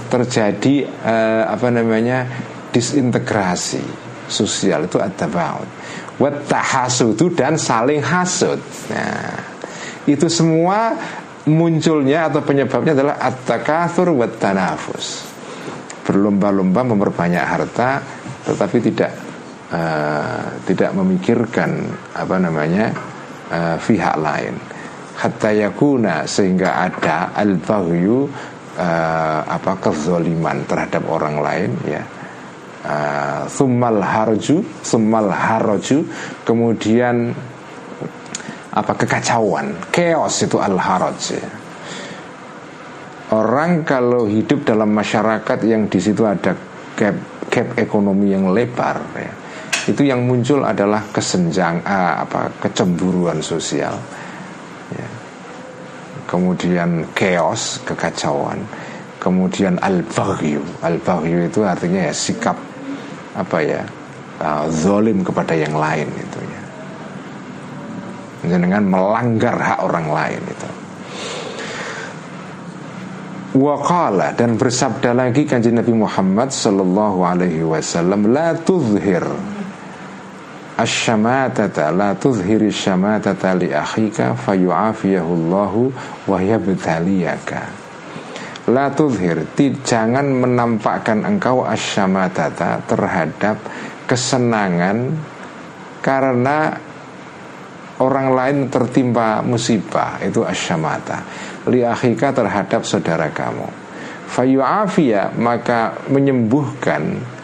[0.07, 2.27] terjadi uh, apa namanya
[2.71, 3.83] disintegrasi
[4.27, 5.69] sosial itu ada tabaud
[6.17, 8.61] wat tahasudu dan saling hasud.
[8.89, 9.37] Nah
[10.09, 10.97] itu semua
[11.47, 15.27] munculnya atau penyebabnya adalah at-takatsur wa tanafus.
[16.07, 18.01] Berlomba-lomba memperbanyak harta
[18.47, 19.13] tetapi tidak
[19.75, 22.95] uh, tidak memikirkan apa namanya
[23.51, 24.55] uh, pihak lain.
[25.17, 28.29] Hatta yakuna sehingga ada al-baghyu
[28.77, 32.03] uh, apa kezoliman terhadap orang lain ya
[32.85, 36.05] uh, summal harju summal harju
[36.45, 37.35] kemudian
[38.77, 41.49] apa kekacauan chaos itu al haraj ya.
[43.33, 46.53] orang kalau hidup dalam masyarakat yang di situ ada
[46.93, 47.17] gap
[47.49, 49.33] gap ekonomi yang lebar ya,
[49.89, 53.97] itu yang muncul adalah kesenjang uh, apa kecemburuan sosial
[54.93, 55.09] ya.
[56.27, 58.61] Kemudian chaos kekacauan.
[59.23, 60.63] Kemudian al baghyu.
[60.83, 62.55] Al baghyu itu artinya ya sikap
[63.35, 63.83] apa ya
[64.39, 66.63] uh, zolim kepada yang lain itu ya.
[68.47, 70.71] Dengan melanggar hak orang lain itu.
[73.57, 79.25] Waqala dan bersabda lagi kanji Nabi Muhammad sallallahu alaihi wasallam la tuzhir
[80.77, 85.93] asyamatata la tuzhiri syamatata li akhika fayu'afiyahu Allahu
[86.29, 87.61] wa yabtaliyaka.
[88.69, 89.47] La tuzhir
[89.87, 93.57] Jangan menampakkan engkau asyamatata terhadap
[94.11, 95.15] kesenangan
[96.03, 96.71] Karena
[97.99, 100.23] orang lain tertimpa musibah.
[100.23, 101.25] Itu asyamata
[101.67, 103.67] li akhika terhadap saudara kamu.
[104.27, 107.36] Fayu'afia maka menyembuhkan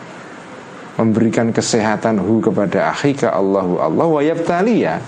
[0.97, 5.01] memberikan kesehatan hu kepada akhika Allahu Allah wa yabtaliya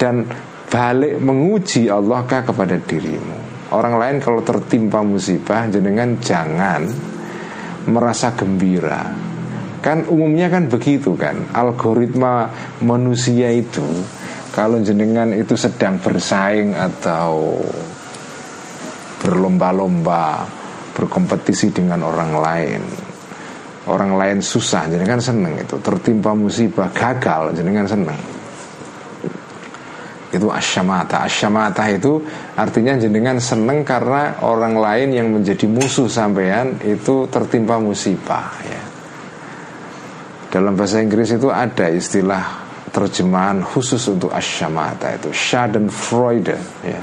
[0.00, 0.24] dan
[0.72, 3.68] balik menguji Allah kah kepada dirimu.
[3.74, 6.86] Orang lain kalau tertimpa musibah jenengan jangan
[7.90, 9.10] merasa gembira.
[9.82, 12.50] Kan umumnya kan begitu kan algoritma
[12.82, 13.84] manusia itu
[14.50, 17.60] kalau jenengan itu sedang bersaing atau
[19.22, 20.48] berlomba-lomba
[20.96, 22.82] berkompetisi dengan orang lain
[23.86, 25.78] orang lain susah jenengan seneng itu.
[25.78, 28.18] Tertimpa musibah gagal jenengan seneng.
[30.34, 31.24] Itu asyamata.
[31.24, 32.18] Asyamata itu
[32.58, 38.82] artinya jenengan seneng karena orang lain yang menjadi musuh sampean itu tertimpa musibah ya.
[40.50, 42.44] Dalam bahasa Inggris itu ada istilah
[42.90, 47.02] terjemahan khusus untuk asyamata itu Schadenfreude ya.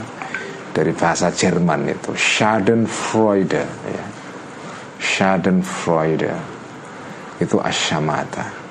[0.73, 4.05] Dari bahasa Jerman itu Schadenfreude ya.
[4.99, 6.52] Schadenfreude
[7.43, 8.63] itu asyamata.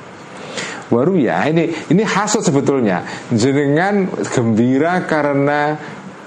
[0.93, 3.05] Baru ya ini ini hasut sebetulnya.
[3.33, 5.77] Jenengan gembira karena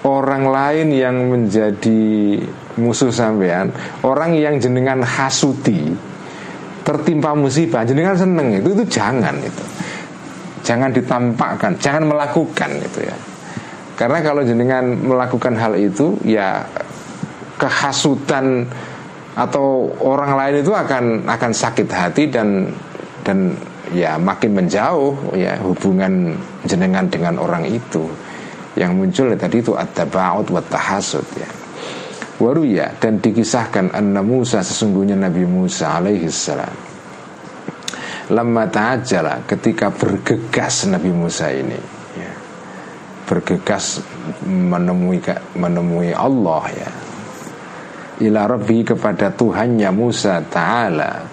[0.06, 2.42] orang lain yang menjadi
[2.82, 3.70] musuh sampean.
[4.02, 5.94] Orang yang jenengan hasuti
[6.82, 7.86] tertimpa musibah.
[7.86, 9.66] Jenengan seneng itu itu jangan itu.
[10.66, 13.18] Jangan ditampakkan, jangan melakukan itu ya.
[13.96, 16.66] Karena kalau jenengan melakukan hal itu ya
[17.62, 18.66] kehasutan
[19.36, 22.72] atau orang lain itu akan akan sakit hati dan
[23.28, 23.52] dan
[23.92, 28.08] ya makin menjauh ya hubungan jenengan dengan orang itu.
[28.76, 31.48] Yang muncul tadi itu at-taba'ud wa tahasud ya.
[32.64, 36.72] ya dan dikisahkan anna Musa sesungguhnya Nabi Musa alaihi salam.
[38.36, 41.78] Lama ta'ajjala ketika bergegas Nabi Musa ini
[42.20, 42.32] ya,
[43.30, 44.04] bergegas
[44.44, 45.24] menemui
[45.56, 47.05] menemui Allah ya
[48.24, 51.26] ila rabbi kepada Tuhannya Musa taala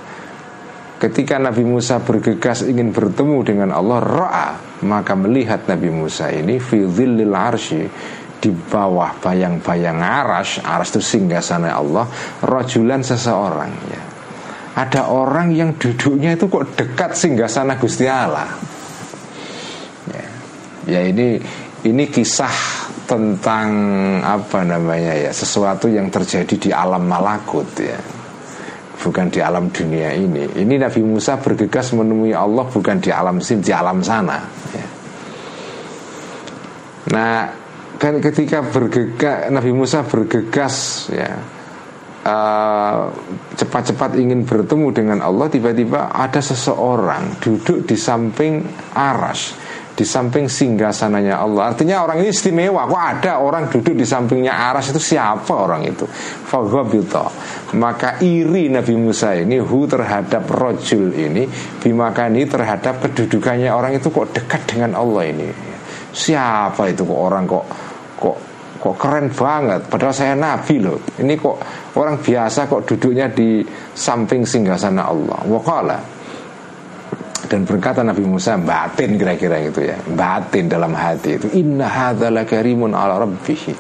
[0.99, 4.49] ketika Nabi Musa bergegas ingin bertemu dengan Allah ra'a
[4.87, 7.83] maka melihat Nabi Musa ini fi dhillil arsy
[8.43, 12.07] di bawah bayang-bayang aras aras itu singgah sana Allah
[12.43, 14.03] rajulan seseorang ya
[14.73, 18.49] ada orang yang duduknya itu kok dekat singgah sana Gusti Allah.
[20.09, 20.27] Ya,
[20.89, 21.37] ya ini
[21.85, 22.82] ini kisah
[23.13, 23.69] tentang
[24.25, 28.01] apa namanya ya sesuatu yang terjadi di alam malakut ya.
[29.03, 30.49] Bukan di alam dunia ini.
[30.65, 34.41] Ini Nabi Musa bergegas menemui Allah bukan di alam sim di alam sana
[34.73, 34.87] ya.
[37.13, 37.51] nah
[38.01, 41.29] kan ketika bergegas Nabi Musa bergegas ya
[42.25, 43.01] eh,
[43.59, 48.65] cepat-cepat ingin bertemu dengan Allah tiba-tiba ada seseorang duduk di samping
[48.97, 49.55] aras
[49.93, 51.73] di samping singgah sananya Allah.
[51.73, 52.89] Artinya orang ini istimewa.
[52.89, 55.01] Kok ada orang duduk di sampingnya aras itu?
[55.01, 56.09] Siapa orang itu?
[56.49, 57.29] Faghabita
[57.73, 61.49] maka iri Nabi Musa ini hu terhadap rojul ini
[61.81, 65.49] bimakani terhadap kedudukannya orang itu kok dekat dengan Allah ini.
[66.13, 67.65] Siapa itu kok orang kok
[68.21, 68.39] kok
[68.77, 69.89] kok keren banget?
[69.89, 71.01] Padahal saya nabi loh.
[71.17, 71.57] Ini kok
[71.97, 73.65] orang biasa kok duduknya di
[73.97, 75.41] samping singgasana Allah.
[75.49, 75.99] Wakala
[77.53, 80.01] dan berkata Nabi Musa batin kira-kira itu ya.
[80.01, 81.47] Batin dalam hati itu.
[81.61, 83.77] Inna hadza lakarimun ala rabbih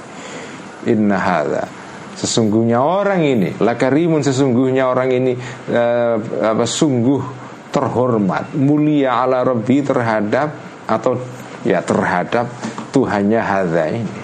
[0.85, 1.64] inna hadza.
[2.12, 5.33] Sesungguhnya orang ini lakarimun sesungguhnya orang ini
[5.73, 6.20] uh,
[6.53, 7.41] apa sungguh
[7.73, 10.53] terhormat mulia ala rabbi terhadap
[10.85, 11.16] atau
[11.64, 12.53] ya terhadap
[12.93, 14.20] Tuhannya hadza ini.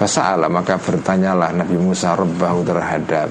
[0.00, 3.28] Fasa'ala maka bertanyalah Nabi Musa Rabbahu terhadap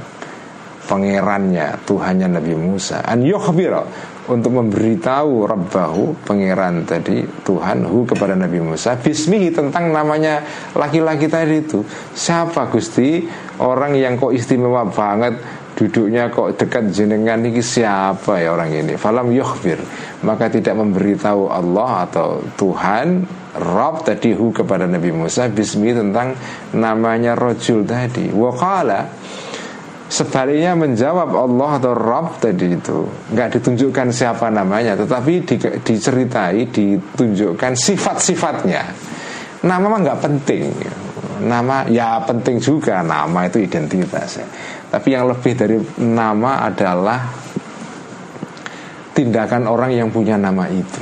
[0.86, 3.83] pangerannya Tuhannya Nabi Musa an yukhbira
[4.25, 10.41] untuk memberitahu Rabbahu pangeran tadi Tuhan hu kepada Nabi Musa bismihi tentang namanya
[10.73, 11.86] laki-laki tadi itu.
[12.13, 13.21] Siapa Gusti?
[13.61, 15.38] Orang yang kok istimewa banget
[15.75, 18.93] duduknya kok dekat jenengan ini siapa ya orang ini?
[18.97, 19.77] Falam yukhbir
[20.25, 26.36] maka tidak memberitahu Allah atau Tuhan Rob tadi hu kepada Nabi Musa bismi tentang
[26.75, 28.27] namanya rojul tadi.
[28.33, 29.07] Wakala
[30.05, 37.73] Sebaliknya menjawab Allah atau Rabb tadi itu nggak ditunjukkan siapa namanya, tetapi di, diceritai, ditunjukkan
[37.73, 38.83] sifat-sifatnya.
[39.65, 40.69] Nama mah nggak penting,
[41.41, 44.37] nama ya penting juga nama itu identitas.
[44.37, 44.45] Ya.
[44.93, 47.25] Tapi yang lebih dari nama adalah
[49.17, 51.01] tindakan orang yang punya nama itu.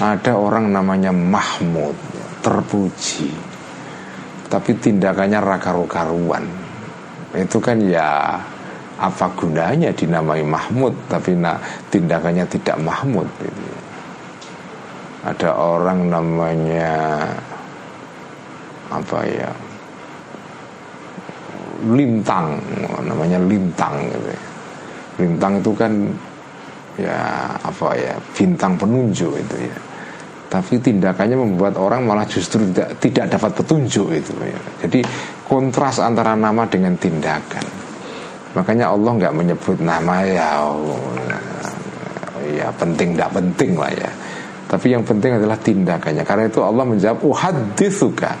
[0.00, 1.92] Ada orang namanya Mahmud,
[2.40, 3.28] terpuji,
[4.48, 6.63] tapi tindakannya raka-karuan
[7.34, 8.38] itu kan ya
[8.94, 11.58] apa gunanya dinamai Mahmud tapi nah,
[11.90, 13.62] tindakannya tidak Mahmud gitu.
[15.26, 17.26] ada orang namanya
[18.94, 19.50] apa ya
[21.90, 22.62] lintang
[23.02, 24.30] namanya lintang gitu
[25.18, 25.92] lintang itu kan
[26.94, 29.78] ya apa ya bintang penunjuk itu ya
[30.54, 34.60] tapi tindakannya membuat orang malah justru tidak tidak dapat petunjuk itu ya.
[34.86, 35.02] Jadi
[35.50, 37.66] kontras antara nama dengan tindakan.
[38.54, 40.62] Makanya Allah nggak menyebut nama ya
[42.54, 44.10] ya penting tidak penting lah ya.
[44.70, 46.22] Tapi yang penting adalah tindakannya.
[46.22, 48.32] Karena itu Allah menjawab uhaditsuka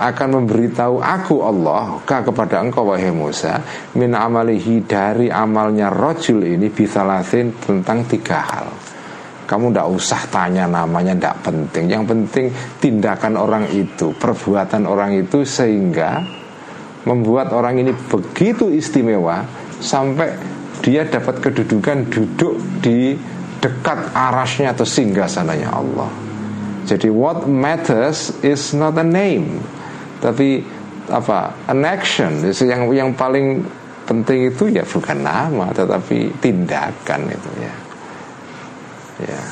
[0.00, 3.60] akan memberitahu aku Allah ka kepada engkau wahai Musa
[3.92, 8.87] min amalihi dari amalnya rojul ini bisa lasin tentang tiga hal.
[9.48, 11.84] Kamu tidak usah tanya namanya Tidak penting.
[11.88, 12.46] Yang penting
[12.78, 16.20] tindakan orang itu Perbuatan orang itu sehingga
[17.08, 19.40] Membuat orang ini begitu istimewa
[19.80, 20.36] Sampai
[20.84, 23.16] dia dapat kedudukan Duduk di
[23.58, 26.12] dekat arasnya Atau singgah sananya Allah.
[26.84, 29.64] Jadi what matters Is not a name
[30.20, 30.76] Tapi
[31.08, 32.44] apa an action.
[32.44, 33.64] Yang yang paling
[34.04, 37.87] penting itu ya bukan nama tetapi tindakan itu ya
[39.22, 39.42] ya.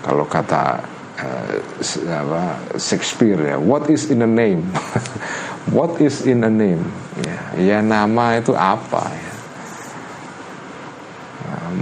[0.00, 0.80] Kalau kata
[1.20, 1.52] uh,
[2.08, 2.44] apa
[2.80, 4.64] Shakespeare ya what is in a name?
[5.76, 6.88] What is in a name?
[7.20, 9.32] Ya ya nama itu apa ya?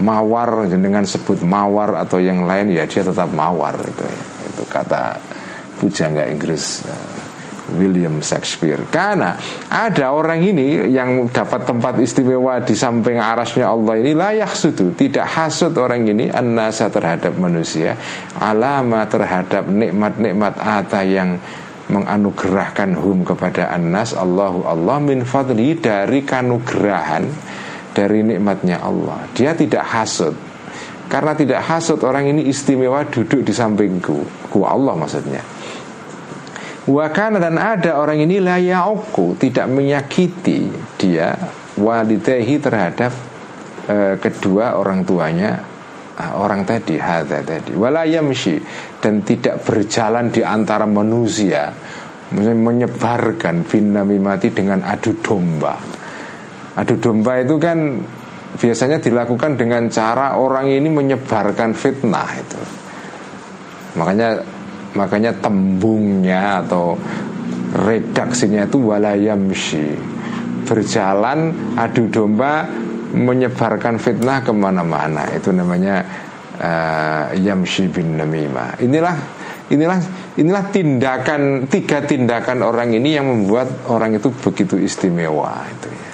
[0.03, 4.23] Mawar dengan sebut mawar atau yang lain ya dia tetap mawar itu ya.
[4.51, 5.17] itu kata
[5.79, 6.83] pujangga Inggris
[7.77, 8.89] William Shakespeare.
[8.89, 9.37] Karena
[9.69, 15.29] ada orang ini yang dapat tempat istimewa di samping arasnya Allah ini layak sudu tidak
[15.29, 17.99] hasut orang ini anasa terhadap manusia
[18.41, 21.37] alama terhadap nikmat-nikmat ata yang
[21.89, 27.25] menganugerahkan hum kepada anas Allahu Allah min fadli dari kanugerahan
[27.93, 29.25] dari nikmatnya Allah.
[29.33, 30.37] Dia tidak hasut
[31.09, 34.49] karena tidak hasut orang ini istimewa duduk di sampingku.
[34.53, 35.58] Ku Allah maksudnya
[36.89, 41.37] Wakana dan ada orang ini layauku tidak menyakiti dia
[41.77, 43.13] walidahi terhadap
[43.85, 45.61] e, kedua orang tuanya
[46.19, 47.77] orang tadi hadza tadi.
[47.77, 48.59] Walayamshi
[48.99, 51.71] dan tidak berjalan di antara manusia
[52.35, 53.65] menyebarkan
[54.19, 55.79] mati dengan adu domba.
[56.75, 58.03] Adu domba itu kan
[58.59, 62.61] biasanya dilakukan dengan cara orang ini menyebarkan fitnah itu.
[63.97, 64.58] Makanya
[64.99, 66.99] Makanya tembungnya atau
[67.87, 69.87] redaksinya itu walayamshi.
[70.67, 72.67] Berjalan adu domba
[73.15, 75.31] menyebarkan fitnah ke mana-mana.
[75.31, 76.03] Itu namanya
[76.59, 78.83] uh, yamshi bin namimah.
[78.83, 79.17] Inilah
[79.71, 79.99] inilah
[80.35, 86.11] inilah tindakan tiga tindakan orang ini yang membuat orang itu begitu istimewa itu ya.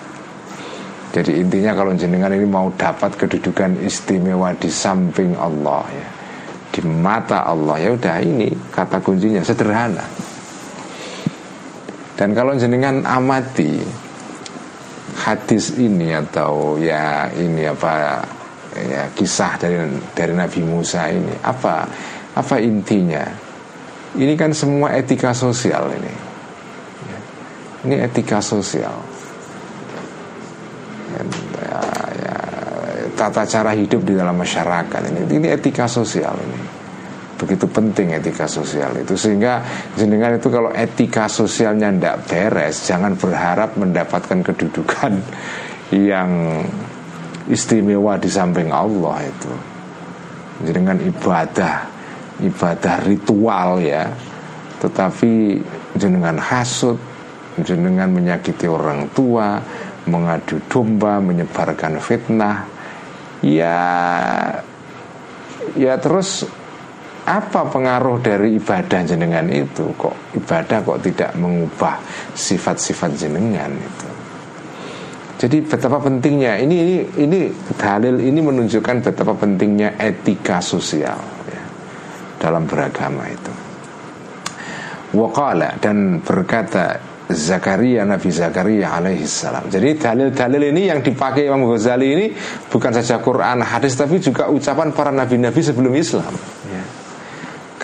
[1.14, 6.13] Jadi intinya kalau jenengan ini mau dapat kedudukan istimewa di samping Allah ya
[6.74, 7.78] di mata Allah.
[7.78, 10.02] Ya udah ini kata kuncinya sederhana.
[12.18, 13.78] Dan kalau jenengan amati
[15.22, 18.22] hadis ini atau ya ini apa
[18.74, 19.78] ya kisah dari
[20.14, 21.86] dari Nabi Musa ini apa
[22.34, 23.22] apa intinya?
[24.14, 26.14] Ini kan semua etika sosial ini.
[27.10, 27.18] Ya.
[27.86, 28.94] ini etika sosial.
[31.14, 31.22] Ya,
[32.22, 32.34] ya,
[33.18, 35.34] tata cara hidup di dalam masyarakat ini.
[35.34, 36.53] Ini etika sosial ini
[37.36, 39.14] begitu penting etika sosial itu.
[39.14, 39.62] Sehingga
[39.98, 45.12] jenengan itu kalau etika sosialnya tidak beres jangan berharap mendapatkan kedudukan
[46.12, 46.62] yang
[47.50, 49.52] istimewa di samping Allah itu.
[50.64, 51.76] Jenengan ibadah
[52.42, 54.10] ibadah ritual ya.
[54.80, 55.58] Tetapi
[55.96, 56.98] jenengan hasut
[57.62, 59.62] jenengan menyakiti orang tua
[60.10, 62.66] mengadu domba menyebarkan fitnah
[63.40, 63.78] ya
[65.78, 66.42] ya terus
[67.24, 71.96] apa pengaruh dari ibadah jenengan itu kok ibadah kok tidak mengubah
[72.36, 74.08] sifat-sifat jenengan itu
[75.40, 77.38] jadi betapa pentingnya ini ini ini
[77.80, 81.16] dalil ini menunjukkan betapa pentingnya etika sosial
[81.48, 81.64] ya,
[82.38, 83.52] dalam beragama itu
[85.14, 86.98] Waqala dan berkata
[87.30, 89.70] Zakaria Nabi Zakaria alaihi salam.
[89.70, 92.26] Jadi dalil-dalil ini yang dipakai Imam Ghazali ini
[92.68, 96.34] bukan saja Quran hadis tapi juga ucapan para nabi-nabi sebelum Islam.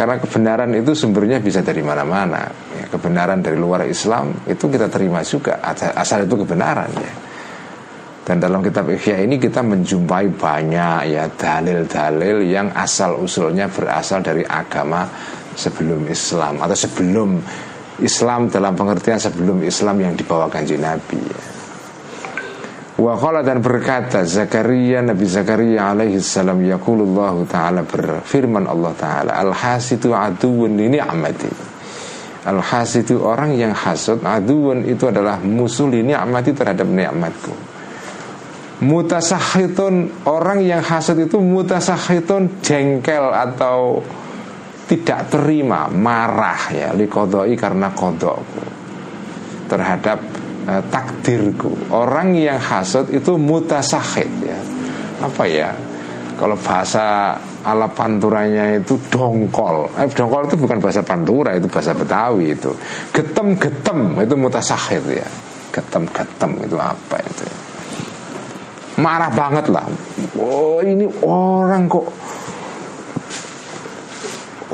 [0.01, 2.49] Karena kebenaran itu sumbernya bisa dari mana-mana.
[2.73, 7.13] Ya, kebenaran dari luar Islam itu kita terima juga asal itu kebenaran ya.
[8.25, 14.41] Dan dalam kitab Ihya ini kita menjumpai banyak ya dalil-dalil yang asal usulnya berasal dari
[14.41, 15.05] agama
[15.53, 17.37] sebelum Islam atau sebelum
[18.01, 21.60] Islam dalam pengertian sebelum Islam yang dibawakan Nabi ya.
[23.01, 30.13] Wa dan berkata Zakaria Nabi Zakaria alaihi salam yaqulullah taala berfirman Allah taala al hasitu
[30.13, 31.49] aduun ini amati
[32.45, 37.57] al hasitu orang yang hasud aduun itu adalah musuh ini amati terhadap nikmatku
[38.85, 44.05] mutasahitun orang yang hasud itu mutasahitun jengkel atau
[44.93, 48.65] tidak terima marah ya likodoi karena kodokku
[49.73, 50.40] terhadap
[50.71, 51.91] uh, takdirku.
[51.91, 54.61] Orang yang hasad itu mutasahid ya.
[55.27, 55.75] Apa ya?
[56.39, 59.93] Kalau bahasa ala panturanya itu dongkol.
[59.99, 62.73] Eh, dongkol itu bukan bahasa pantura, itu bahasa Betawi itu.
[63.13, 65.29] Getem-getem itu mutasahid ya.
[65.69, 67.45] Getem-getem itu apa itu?
[68.97, 69.85] Marah banget lah.
[70.41, 72.09] Oh ini orang kok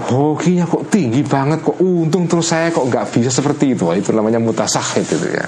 [0.07, 4.38] hokinya kok tinggi banget kok untung terus saya kok nggak bisa seperti itu itu namanya
[4.38, 5.47] mutasahid itu ya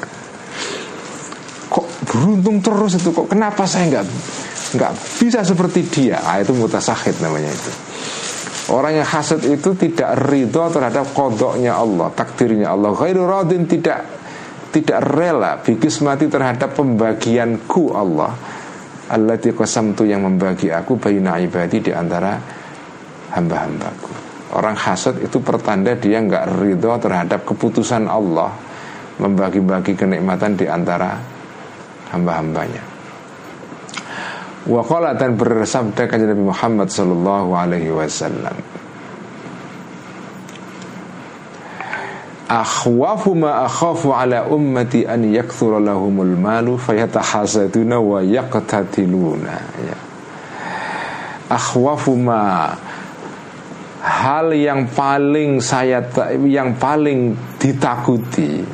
[2.19, 3.15] beruntung terus itu.
[3.15, 4.07] Kok kenapa saya nggak
[4.75, 4.93] nggak
[5.23, 6.19] bisa seperti dia?
[6.27, 7.73] Ah, itu mutasahid namanya itu.
[8.75, 12.93] Orang yang hasad itu tidak ridho terhadap kodoknya Allah takdirnya Allah.
[12.93, 14.05] Ghairu radin tidak
[14.75, 18.35] tidak rela bikis mati terhadap pembagianku Allah.
[19.09, 22.37] Allah qasamtu yang membagi aku baina ibadi di antara
[23.33, 24.13] hamba-hambaku.
[24.53, 28.49] Orang hasad itu pertanda dia nggak ridho terhadap keputusan Allah
[29.19, 31.38] Membagi-bagi kenikmatan di antara
[32.15, 32.83] hamba-hambanya
[34.69, 38.53] Waqala dan bersabda kanjeng Nabi Muhammad sallallahu alaihi wasallam
[42.49, 49.97] Akhwafu ma akhafu ala ummati an yakthura lahumul malu fayatahasaduna wa yaqtatiluna ya.
[51.53, 52.73] Akhwafu ma
[54.01, 56.01] hal yang paling saya
[56.49, 58.65] yang paling ditakuti.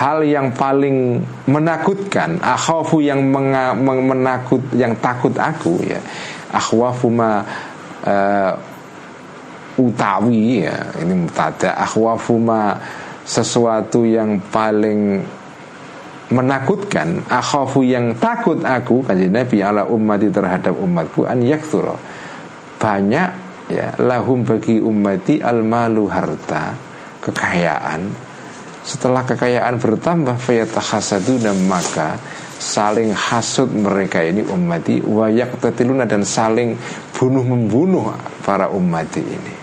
[0.00, 6.00] Hal yang paling menakutkan akhafu yang menga, menakut yang takut aku ya
[6.56, 7.44] akhwafu ma
[8.08, 8.52] uh,
[9.76, 12.80] utawi ya ini mutada akhwafu ma
[13.28, 15.20] sesuatu yang paling
[16.32, 22.00] menakutkan akhafu yang takut aku kanjeng Nabi ala ummati terhadap umatku an yaktsura
[22.80, 23.28] banyak
[23.68, 26.72] ya lahum bagi ummati al malu harta
[27.20, 28.29] kekayaan
[28.90, 32.18] setelah kekayaan bertambah fayatahasaduna maka
[32.58, 36.74] saling hasud mereka ini ummati wayak tetiluna dan saling
[37.14, 38.10] bunuh membunuh
[38.42, 39.54] para ummati ini.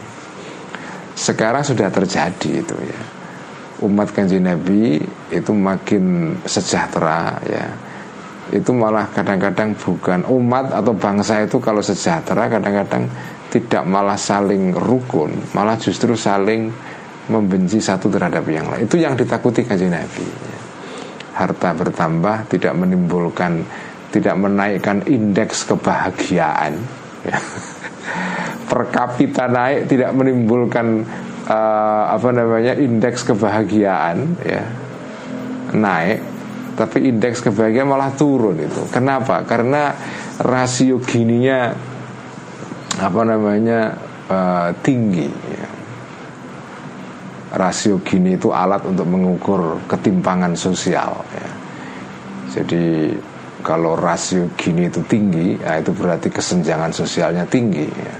[1.11, 3.01] Sekarang sudah terjadi itu ya.
[3.83, 7.67] Umat kanji Nabi itu makin sejahtera ya.
[8.47, 13.11] Itu malah kadang-kadang bukan umat atau bangsa itu kalau sejahtera kadang-kadang
[13.51, 16.71] tidak malah saling rukun, malah justru saling
[17.27, 18.87] membenci satu terhadap yang lain.
[18.87, 20.27] Itu yang ditakuti kajian Nabi.
[21.37, 23.61] Harta bertambah tidak menimbulkan,
[24.09, 26.73] tidak menaikkan indeks kebahagiaan.
[27.27, 27.37] Ya.
[28.71, 31.05] Per kapita naik tidak menimbulkan
[31.47, 34.63] uh, apa namanya indeks kebahagiaan, ya
[35.71, 36.19] naik,
[36.75, 38.83] tapi indeks kebahagiaan malah turun itu.
[38.91, 39.47] Kenapa?
[39.47, 39.95] Karena
[40.43, 41.71] rasio gininya
[42.97, 43.93] apa namanya
[44.27, 45.76] uh, tinggi ya.
[47.57, 51.49] Rasio Gini itu alat untuk mengukur ketimpangan sosial ya.
[52.53, 53.11] Jadi
[53.65, 58.15] kalau rasio Gini itu tinggi ya itu berarti kesenjangan sosialnya tinggi ya.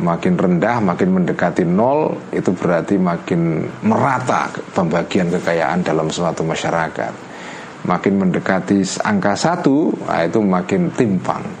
[0.00, 7.12] Makin rendah, makin mendekati nol Itu berarti makin merata pembagian kekayaan dalam suatu masyarakat
[7.84, 11.59] Makin mendekati angka satu nah Itu makin timpang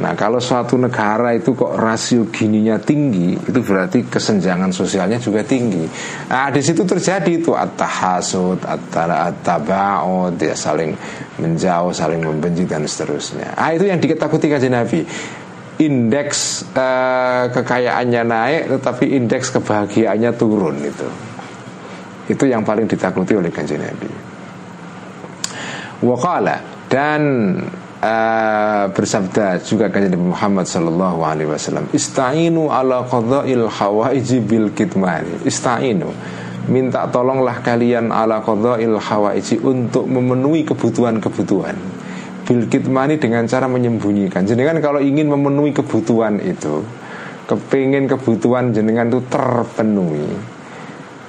[0.00, 5.84] Nah kalau suatu negara itu kok rasio gininya tinggi Itu berarti kesenjangan sosialnya juga tinggi.
[6.32, 10.96] Nah di situ terjadi itu At-tahasud, at-taba'ud ya, Saling
[11.36, 13.52] menjauh, saling membenci dan seterusnya.
[13.54, 15.04] Nah itu yang diketakuti kajian Nabi.
[15.80, 21.08] Indeks uh, kekayaannya naik Tetapi indeks kebahagiaannya turun itu.
[22.28, 24.10] Itu yang paling ditakuti oleh kajian Nabi.
[26.00, 27.20] Wakala dan
[28.00, 35.44] uh, bersabda juga kan Nabi Muhammad sallallahu alaihi wasallam istainu ala qada'il hawaiji bil kitmani
[35.44, 36.10] istainu
[36.68, 41.76] minta tolonglah kalian ala qada'il hawaiji untuk memenuhi kebutuhan-kebutuhan.
[42.46, 44.42] Bil kitmani dengan cara menyembunyikan.
[44.42, 46.82] Jenengan kalau ingin memenuhi kebutuhan itu
[47.46, 50.30] kepingin kebutuhan jenengan itu terpenuhi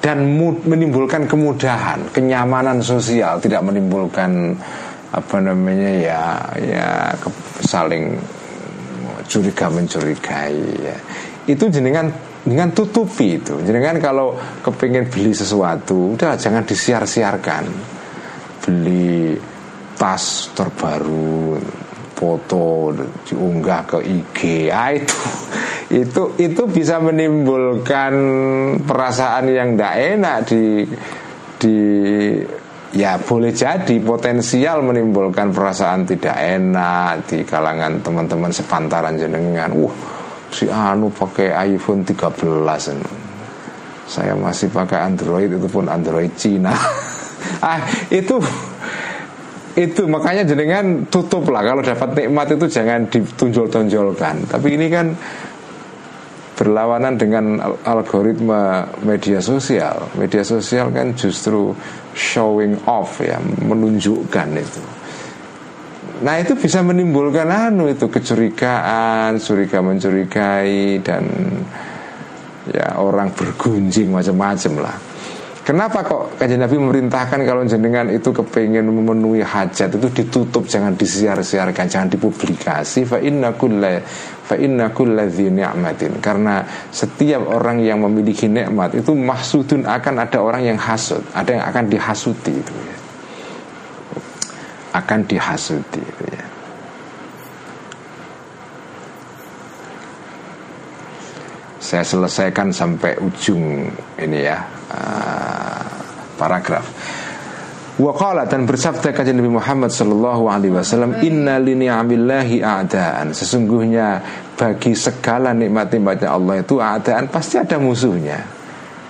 [0.02, 0.34] dan
[0.66, 4.58] menimbulkan kemudahan, kenyamanan sosial, tidak menimbulkan
[5.12, 6.24] apa namanya ya
[6.60, 6.88] ya
[7.68, 8.16] saling
[9.28, 10.98] curiga mencurigai ya.
[11.48, 13.54] itu jenengan dengan tutupi itu.
[13.62, 14.34] Jenengan kalau
[14.66, 17.64] kepingin beli sesuatu udah jangan disiar-siarkan.
[18.62, 19.38] Beli
[19.98, 21.58] tas terbaru
[22.18, 22.94] foto
[23.26, 25.22] diunggah ke IG ya itu
[25.90, 28.14] itu itu bisa menimbulkan
[28.86, 30.86] perasaan yang tidak enak di
[31.58, 31.78] di
[32.92, 39.72] ya boleh jadi potensial menimbulkan perasaan tidak enak di kalangan teman-teman sepantaran jenengan.
[39.76, 39.96] Wah,
[40.52, 43.32] si Anu pakai iPhone 13
[44.12, 46.76] saya masih pakai Android itu pun Android Cina.
[47.64, 47.80] ah,
[48.12, 48.36] itu
[49.72, 54.52] itu makanya jenengan tutup lah kalau dapat nikmat itu jangan ditunjol-tonjolkan.
[54.52, 55.16] Tapi ini kan
[56.62, 60.14] berlawanan dengan algoritma media sosial.
[60.14, 61.74] Media sosial kan justru
[62.14, 64.84] showing off ya, menunjukkan itu.
[66.22, 71.26] Nah itu bisa menimbulkan anu itu kecurigaan, curiga mencurigai dan
[72.70, 75.11] ya orang bergunjing macam-macam lah.
[75.62, 81.86] Kenapa kok kajian Nabi memerintahkan kalau jenengan itu kepengen memenuhi hajat itu ditutup jangan disiar-siarkan
[81.86, 83.06] jangan dipublikasi?
[83.06, 84.02] Fa inna kulla
[84.42, 86.18] fa inna kulla ni'matin.
[86.18, 91.64] Karena setiap orang yang memiliki nikmat itu mahsudun akan ada orang yang hasud ada yang
[91.70, 92.98] akan dihasuti itu ya.
[94.98, 96.51] Akan dihasuti itu ya
[101.92, 103.84] saya selesaikan sampai ujung
[104.16, 104.64] ini ya
[104.96, 105.84] uh,
[106.40, 106.88] paragraf.
[108.00, 113.36] Waqala dan bersabda kajian Nabi Muhammad sallallahu alaihi wasallam inna li ni'amillahi a'daan.
[113.36, 114.24] Sesungguhnya
[114.56, 118.40] bagi segala nikmat-nikmatnya Allah itu a'daan pasti ada musuhnya.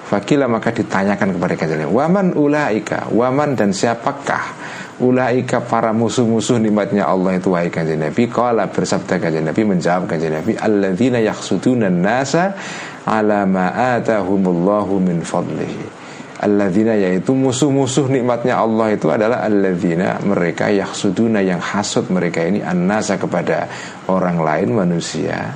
[0.09, 3.07] Fakila maka ditanyakan kepada kajian Waman ulaika?
[3.13, 4.60] Waman dan siapakah
[5.01, 8.29] Ulaika para musuh-musuh nikmatnya Allah itu Wahai kanjeng Nabi.
[8.29, 12.53] Kala bersabda kanjeng Nabi Menjawab kanjeng Nabi Alladzina yaksuduna nasa
[13.01, 15.99] Ala ma'atahumullahu min fadlihi.
[16.45, 23.17] Alladzina yaitu musuh-musuh nikmatnya Allah itu adalah Alladzina mereka yaksuduna yang hasud mereka ini An-nasa
[23.17, 23.65] kepada
[24.05, 25.49] orang lain manusia.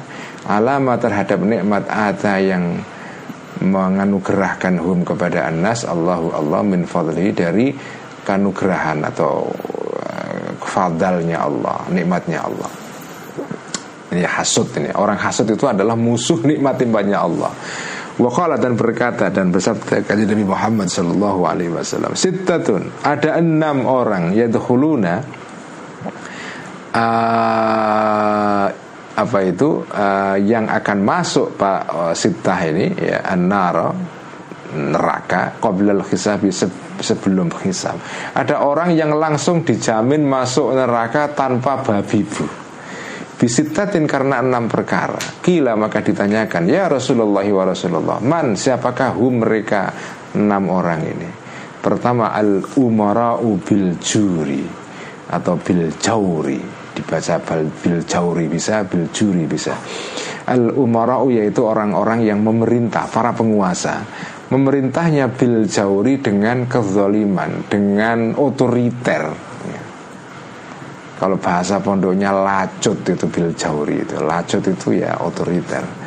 [0.45, 2.81] Alama terhadap nikmat ata yang
[3.61, 7.71] menganugerahkan hum kepada annas Allahu Allah min fadli dari
[8.25, 9.45] kanugrahan atau
[10.01, 12.71] uh, fadalnya Allah, nikmatnya Allah.
[14.09, 14.89] Ini hasud ini.
[14.97, 17.51] Orang hasud itu adalah musuh nikmat-nikmatnya Allah.
[18.15, 22.15] Wakala dan berkata dan bersabda kajian Nabi Muhammad Sallallahu Alaihi Wasallam.
[22.15, 25.19] Sittatun ada enam orang yadkhuluna
[26.95, 28.67] uh,
[29.15, 34.14] apa itu uh, yang akan masuk Pak uh, Sittah ini ya an-nara
[34.75, 36.51] neraka qablal hisabi
[36.99, 37.97] sebelum hisab.
[38.35, 42.45] Ada orang yang langsung dijamin masuk neraka tanpa babi bu.
[43.35, 45.19] Bisitatin karena enam perkara.
[45.43, 49.91] Kila maka ditanyakan, ya Rasulullah wa Rasulullah, man siapakah hum mereka
[50.39, 51.29] enam orang ini?
[51.83, 54.63] Pertama al umara'u bil juri
[55.25, 57.35] atau bil jauri dibaca
[57.83, 59.75] bil jauri bisa bil juri bisa
[60.47, 64.05] al umarau yaitu orang-orang yang memerintah para penguasa
[64.49, 69.23] memerintahnya bil jauri dengan kezoliman dengan otoriter
[69.65, 69.83] ya.
[71.17, 76.05] kalau bahasa pondoknya lacut itu bil jauri itu lacut itu ya otoriter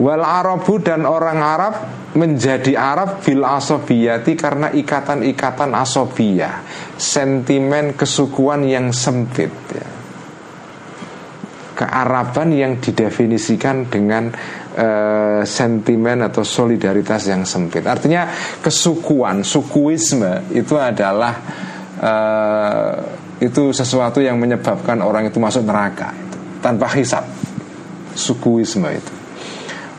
[0.00, 1.74] Wal Arabu dan orang Arab
[2.16, 6.64] menjadi Arab bil asobiyati karena ikatan-ikatan asobiyah,
[6.96, 9.52] sentimen kesukuan yang sempit.
[9.74, 9.88] Ya.
[11.84, 14.32] Kearaban yang didefinisikan dengan
[14.76, 17.86] uh, sentimen atau solidaritas yang sempit.
[17.86, 18.28] Artinya
[18.60, 21.34] kesukuan, sukuisme itu adalah
[21.98, 22.92] uh,
[23.40, 27.24] itu sesuatu yang menyebabkan orang itu masuk neraka itu, tanpa hisap.
[28.10, 29.20] Sukuisme itu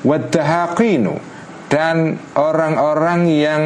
[0.01, 1.17] wadahaqinu
[1.69, 3.61] dan orang-orang yang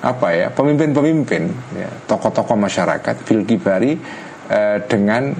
[0.00, 3.98] apa ya pemimpin-pemimpin ya, tokoh-tokoh masyarakat bil kibari
[4.46, 5.34] eh, dengan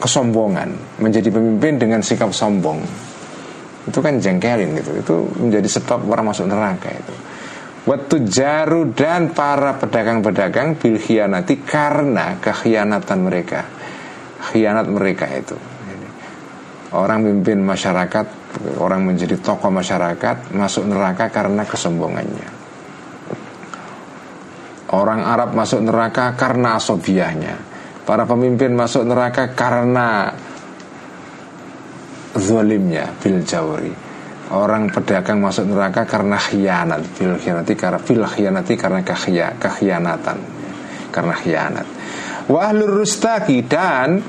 [0.00, 2.80] kesombongan menjadi pemimpin dengan sikap sombong
[3.88, 7.14] itu kan jengkelin gitu itu menjadi sebab orang masuk neraka itu
[7.82, 13.66] Waktu jaru dan para pedagang-pedagang bil khianati karena kekhianatan mereka
[14.54, 15.58] khianat mereka itu
[16.94, 18.26] orang memimpin masyarakat
[18.78, 22.48] orang menjadi tokoh masyarakat masuk neraka karena kesombongannya.
[24.92, 27.56] Orang Arab masuk neraka karena asobiahnya.
[28.04, 30.36] Para pemimpin masuk neraka karena
[32.36, 33.92] zalimnya bil jawri.
[34.52, 37.00] Orang pedagang masuk neraka karena khianat.
[37.16, 40.38] Bil khianati karena bil khianati karena kekhianatan
[41.08, 41.86] karena khianat.
[42.52, 44.20] Wa ahlur rustaki dan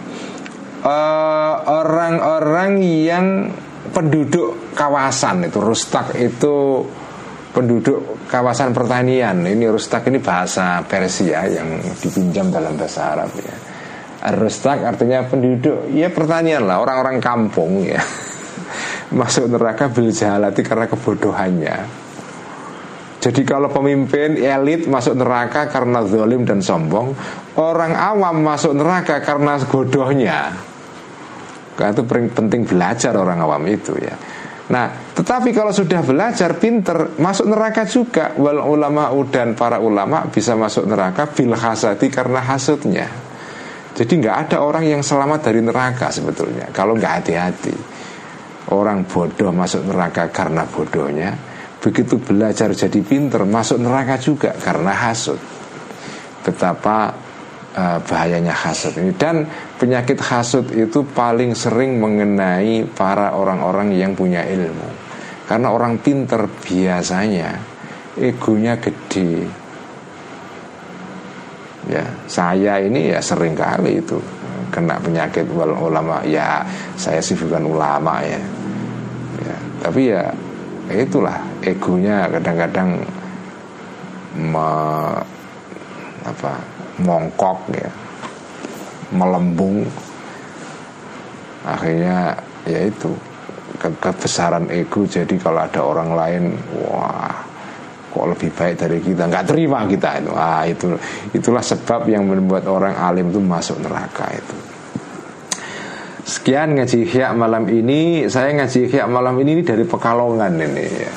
[0.84, 3.26] eh, orang-orang uh, yang
[3.92, 5.60] penduduk kawasan itu.
[5.60, 6.88] Rustak itu
[7.52, 9.44] penduduk kawasan pertanian.
[9.44, 13.73] Ini rustak ini bahasa Persia yang dipinjam dalam bahasa Arab ya
[14.32, 18.00] rustak artinya penduduk ya pertanian lah orang-orang kampung ya
[19.20, 21.78] masuk neraka bil jahalati karena kebodohannya
[23.24, 27.16] jadi kalau pemimpin elit masuk neraka karena zalim dan sombong
[27.54, 30.52] Orang awam masuk neraka karena bodohnya
[31.74, 32.04] karena itu
[32.34, 34.14] penting belajar orang awam itu ya.
[34.64, 38.32] Nah, tetapi kalau sudah belajar pinter masuk neraka juga.
[38.38, 43.10] Wal ulama dan para ulama bisa masuk neraka bil hasadi karena hasutnya.
[43.94, 47.76] Jadi nggak ada orang yang selamat dari neraka sebetulnya kalau nggak hati-hati.
[48.74, 51.36] Orang bodoh masuk neraka karena bodohnya.
[51.84, 55.38] Begitu belajar jadi pinter masuk neraka juga karena hasut.
[56.42, 57.14] Betapa
[57.74, 59.46] uh, bahayanya hasut ini dan
[59.78, 64.90] penyakit hasut itu paling sering mengenai para orang-orang yang punya ilmu
[65.50, 67.60] karena orang pinter biasanya
[68.18, 69.63] egonya gede
[71.88, 74.20] ya saya ini ya sering kali itu
[74.74, 76.26] kena penyakit wal ulama.
[76.26, 76.66] Ya
[76.98, 78.42] saya sih bukan ulama ya,
[79.46, 79.56] ya
[79.86, 80.26] tapi ya,
[80.90, 83.06] itulah egonya kadang-kadang
[84.34, 84.70] me,
[86.26, 86.54] apa
[87.04, 87.92] mongkok ya
[89.14, 89.86] melembung.
[91.64, 92.36] Akhirnya
[92.68, 93.14] ya itu
[93.80, 96.44] ke kebesaran ego jadi kalau ada orang lain
[96.88, 97.53] wah
[98.14, 99.26] kok lebih baik dari kita?
[99.26, 100.32] Nggak terima kita itu.
[100.38, 100.94] Ah itu
[101.34, 104.56] itulah sebab yang membuat orang alim itu masuk neraka itu.
[106.24, 108.30] Sekian ngaji ihya malam ini.
[108.30, 111.14] Saya ngaji ihya malam ini dari Pekalongan ini ya.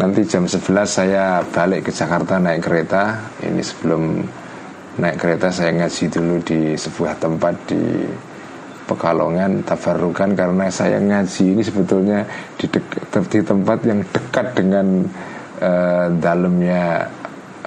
[0.00, 3.30] Nanti jam 11 saya balik ke Jakarta naik kereta.
[3.44, 4.24] Ini sebelum
[4.98, 7.82] naik kereta saya ngaji dulu di sebuah tempat di
[8.90, 12.26] Pekalongan tabarukan karena saya ngaji ini sebetulnya
[12.58, 15.06] di, di tempat yang dekat dengan
[15.60, 17.04] Eh, dalamnya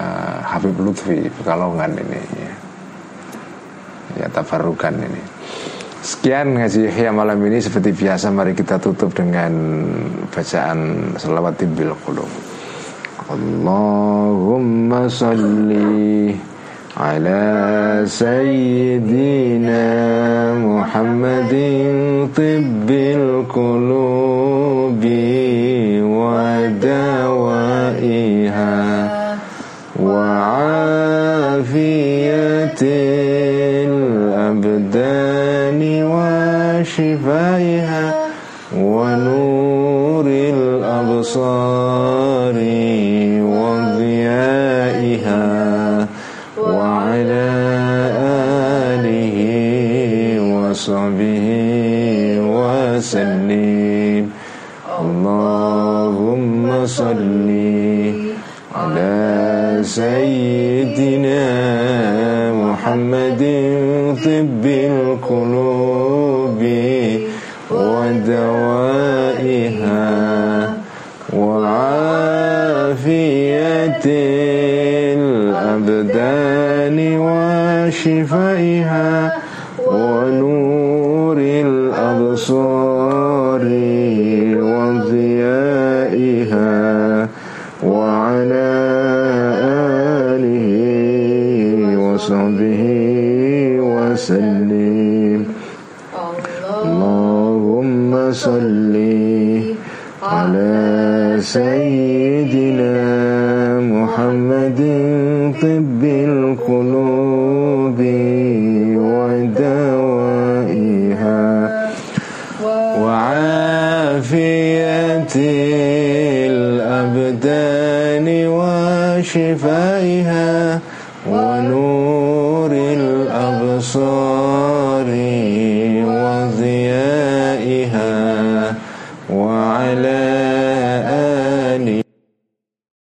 [0.01, 2.49] uh, Habib Lutfi Pekalongan ini ya,
[4.17, 5.21] ya tabarukan ini.
[6.01, 7.61] Sekian ngaji Yahya malam ini.
[7.61, 9.53] Seperti biasa mari kita tutup dengan
[10.33, 12.25] bacaan selawat tibil qulub.
[13.29, 16.33] Allahumma salli
[16.97, 19.85] ala sayyidina
[20.57, 25.21] Muhammadin tibbil qulubi
[26.01, 27.72] wa dawa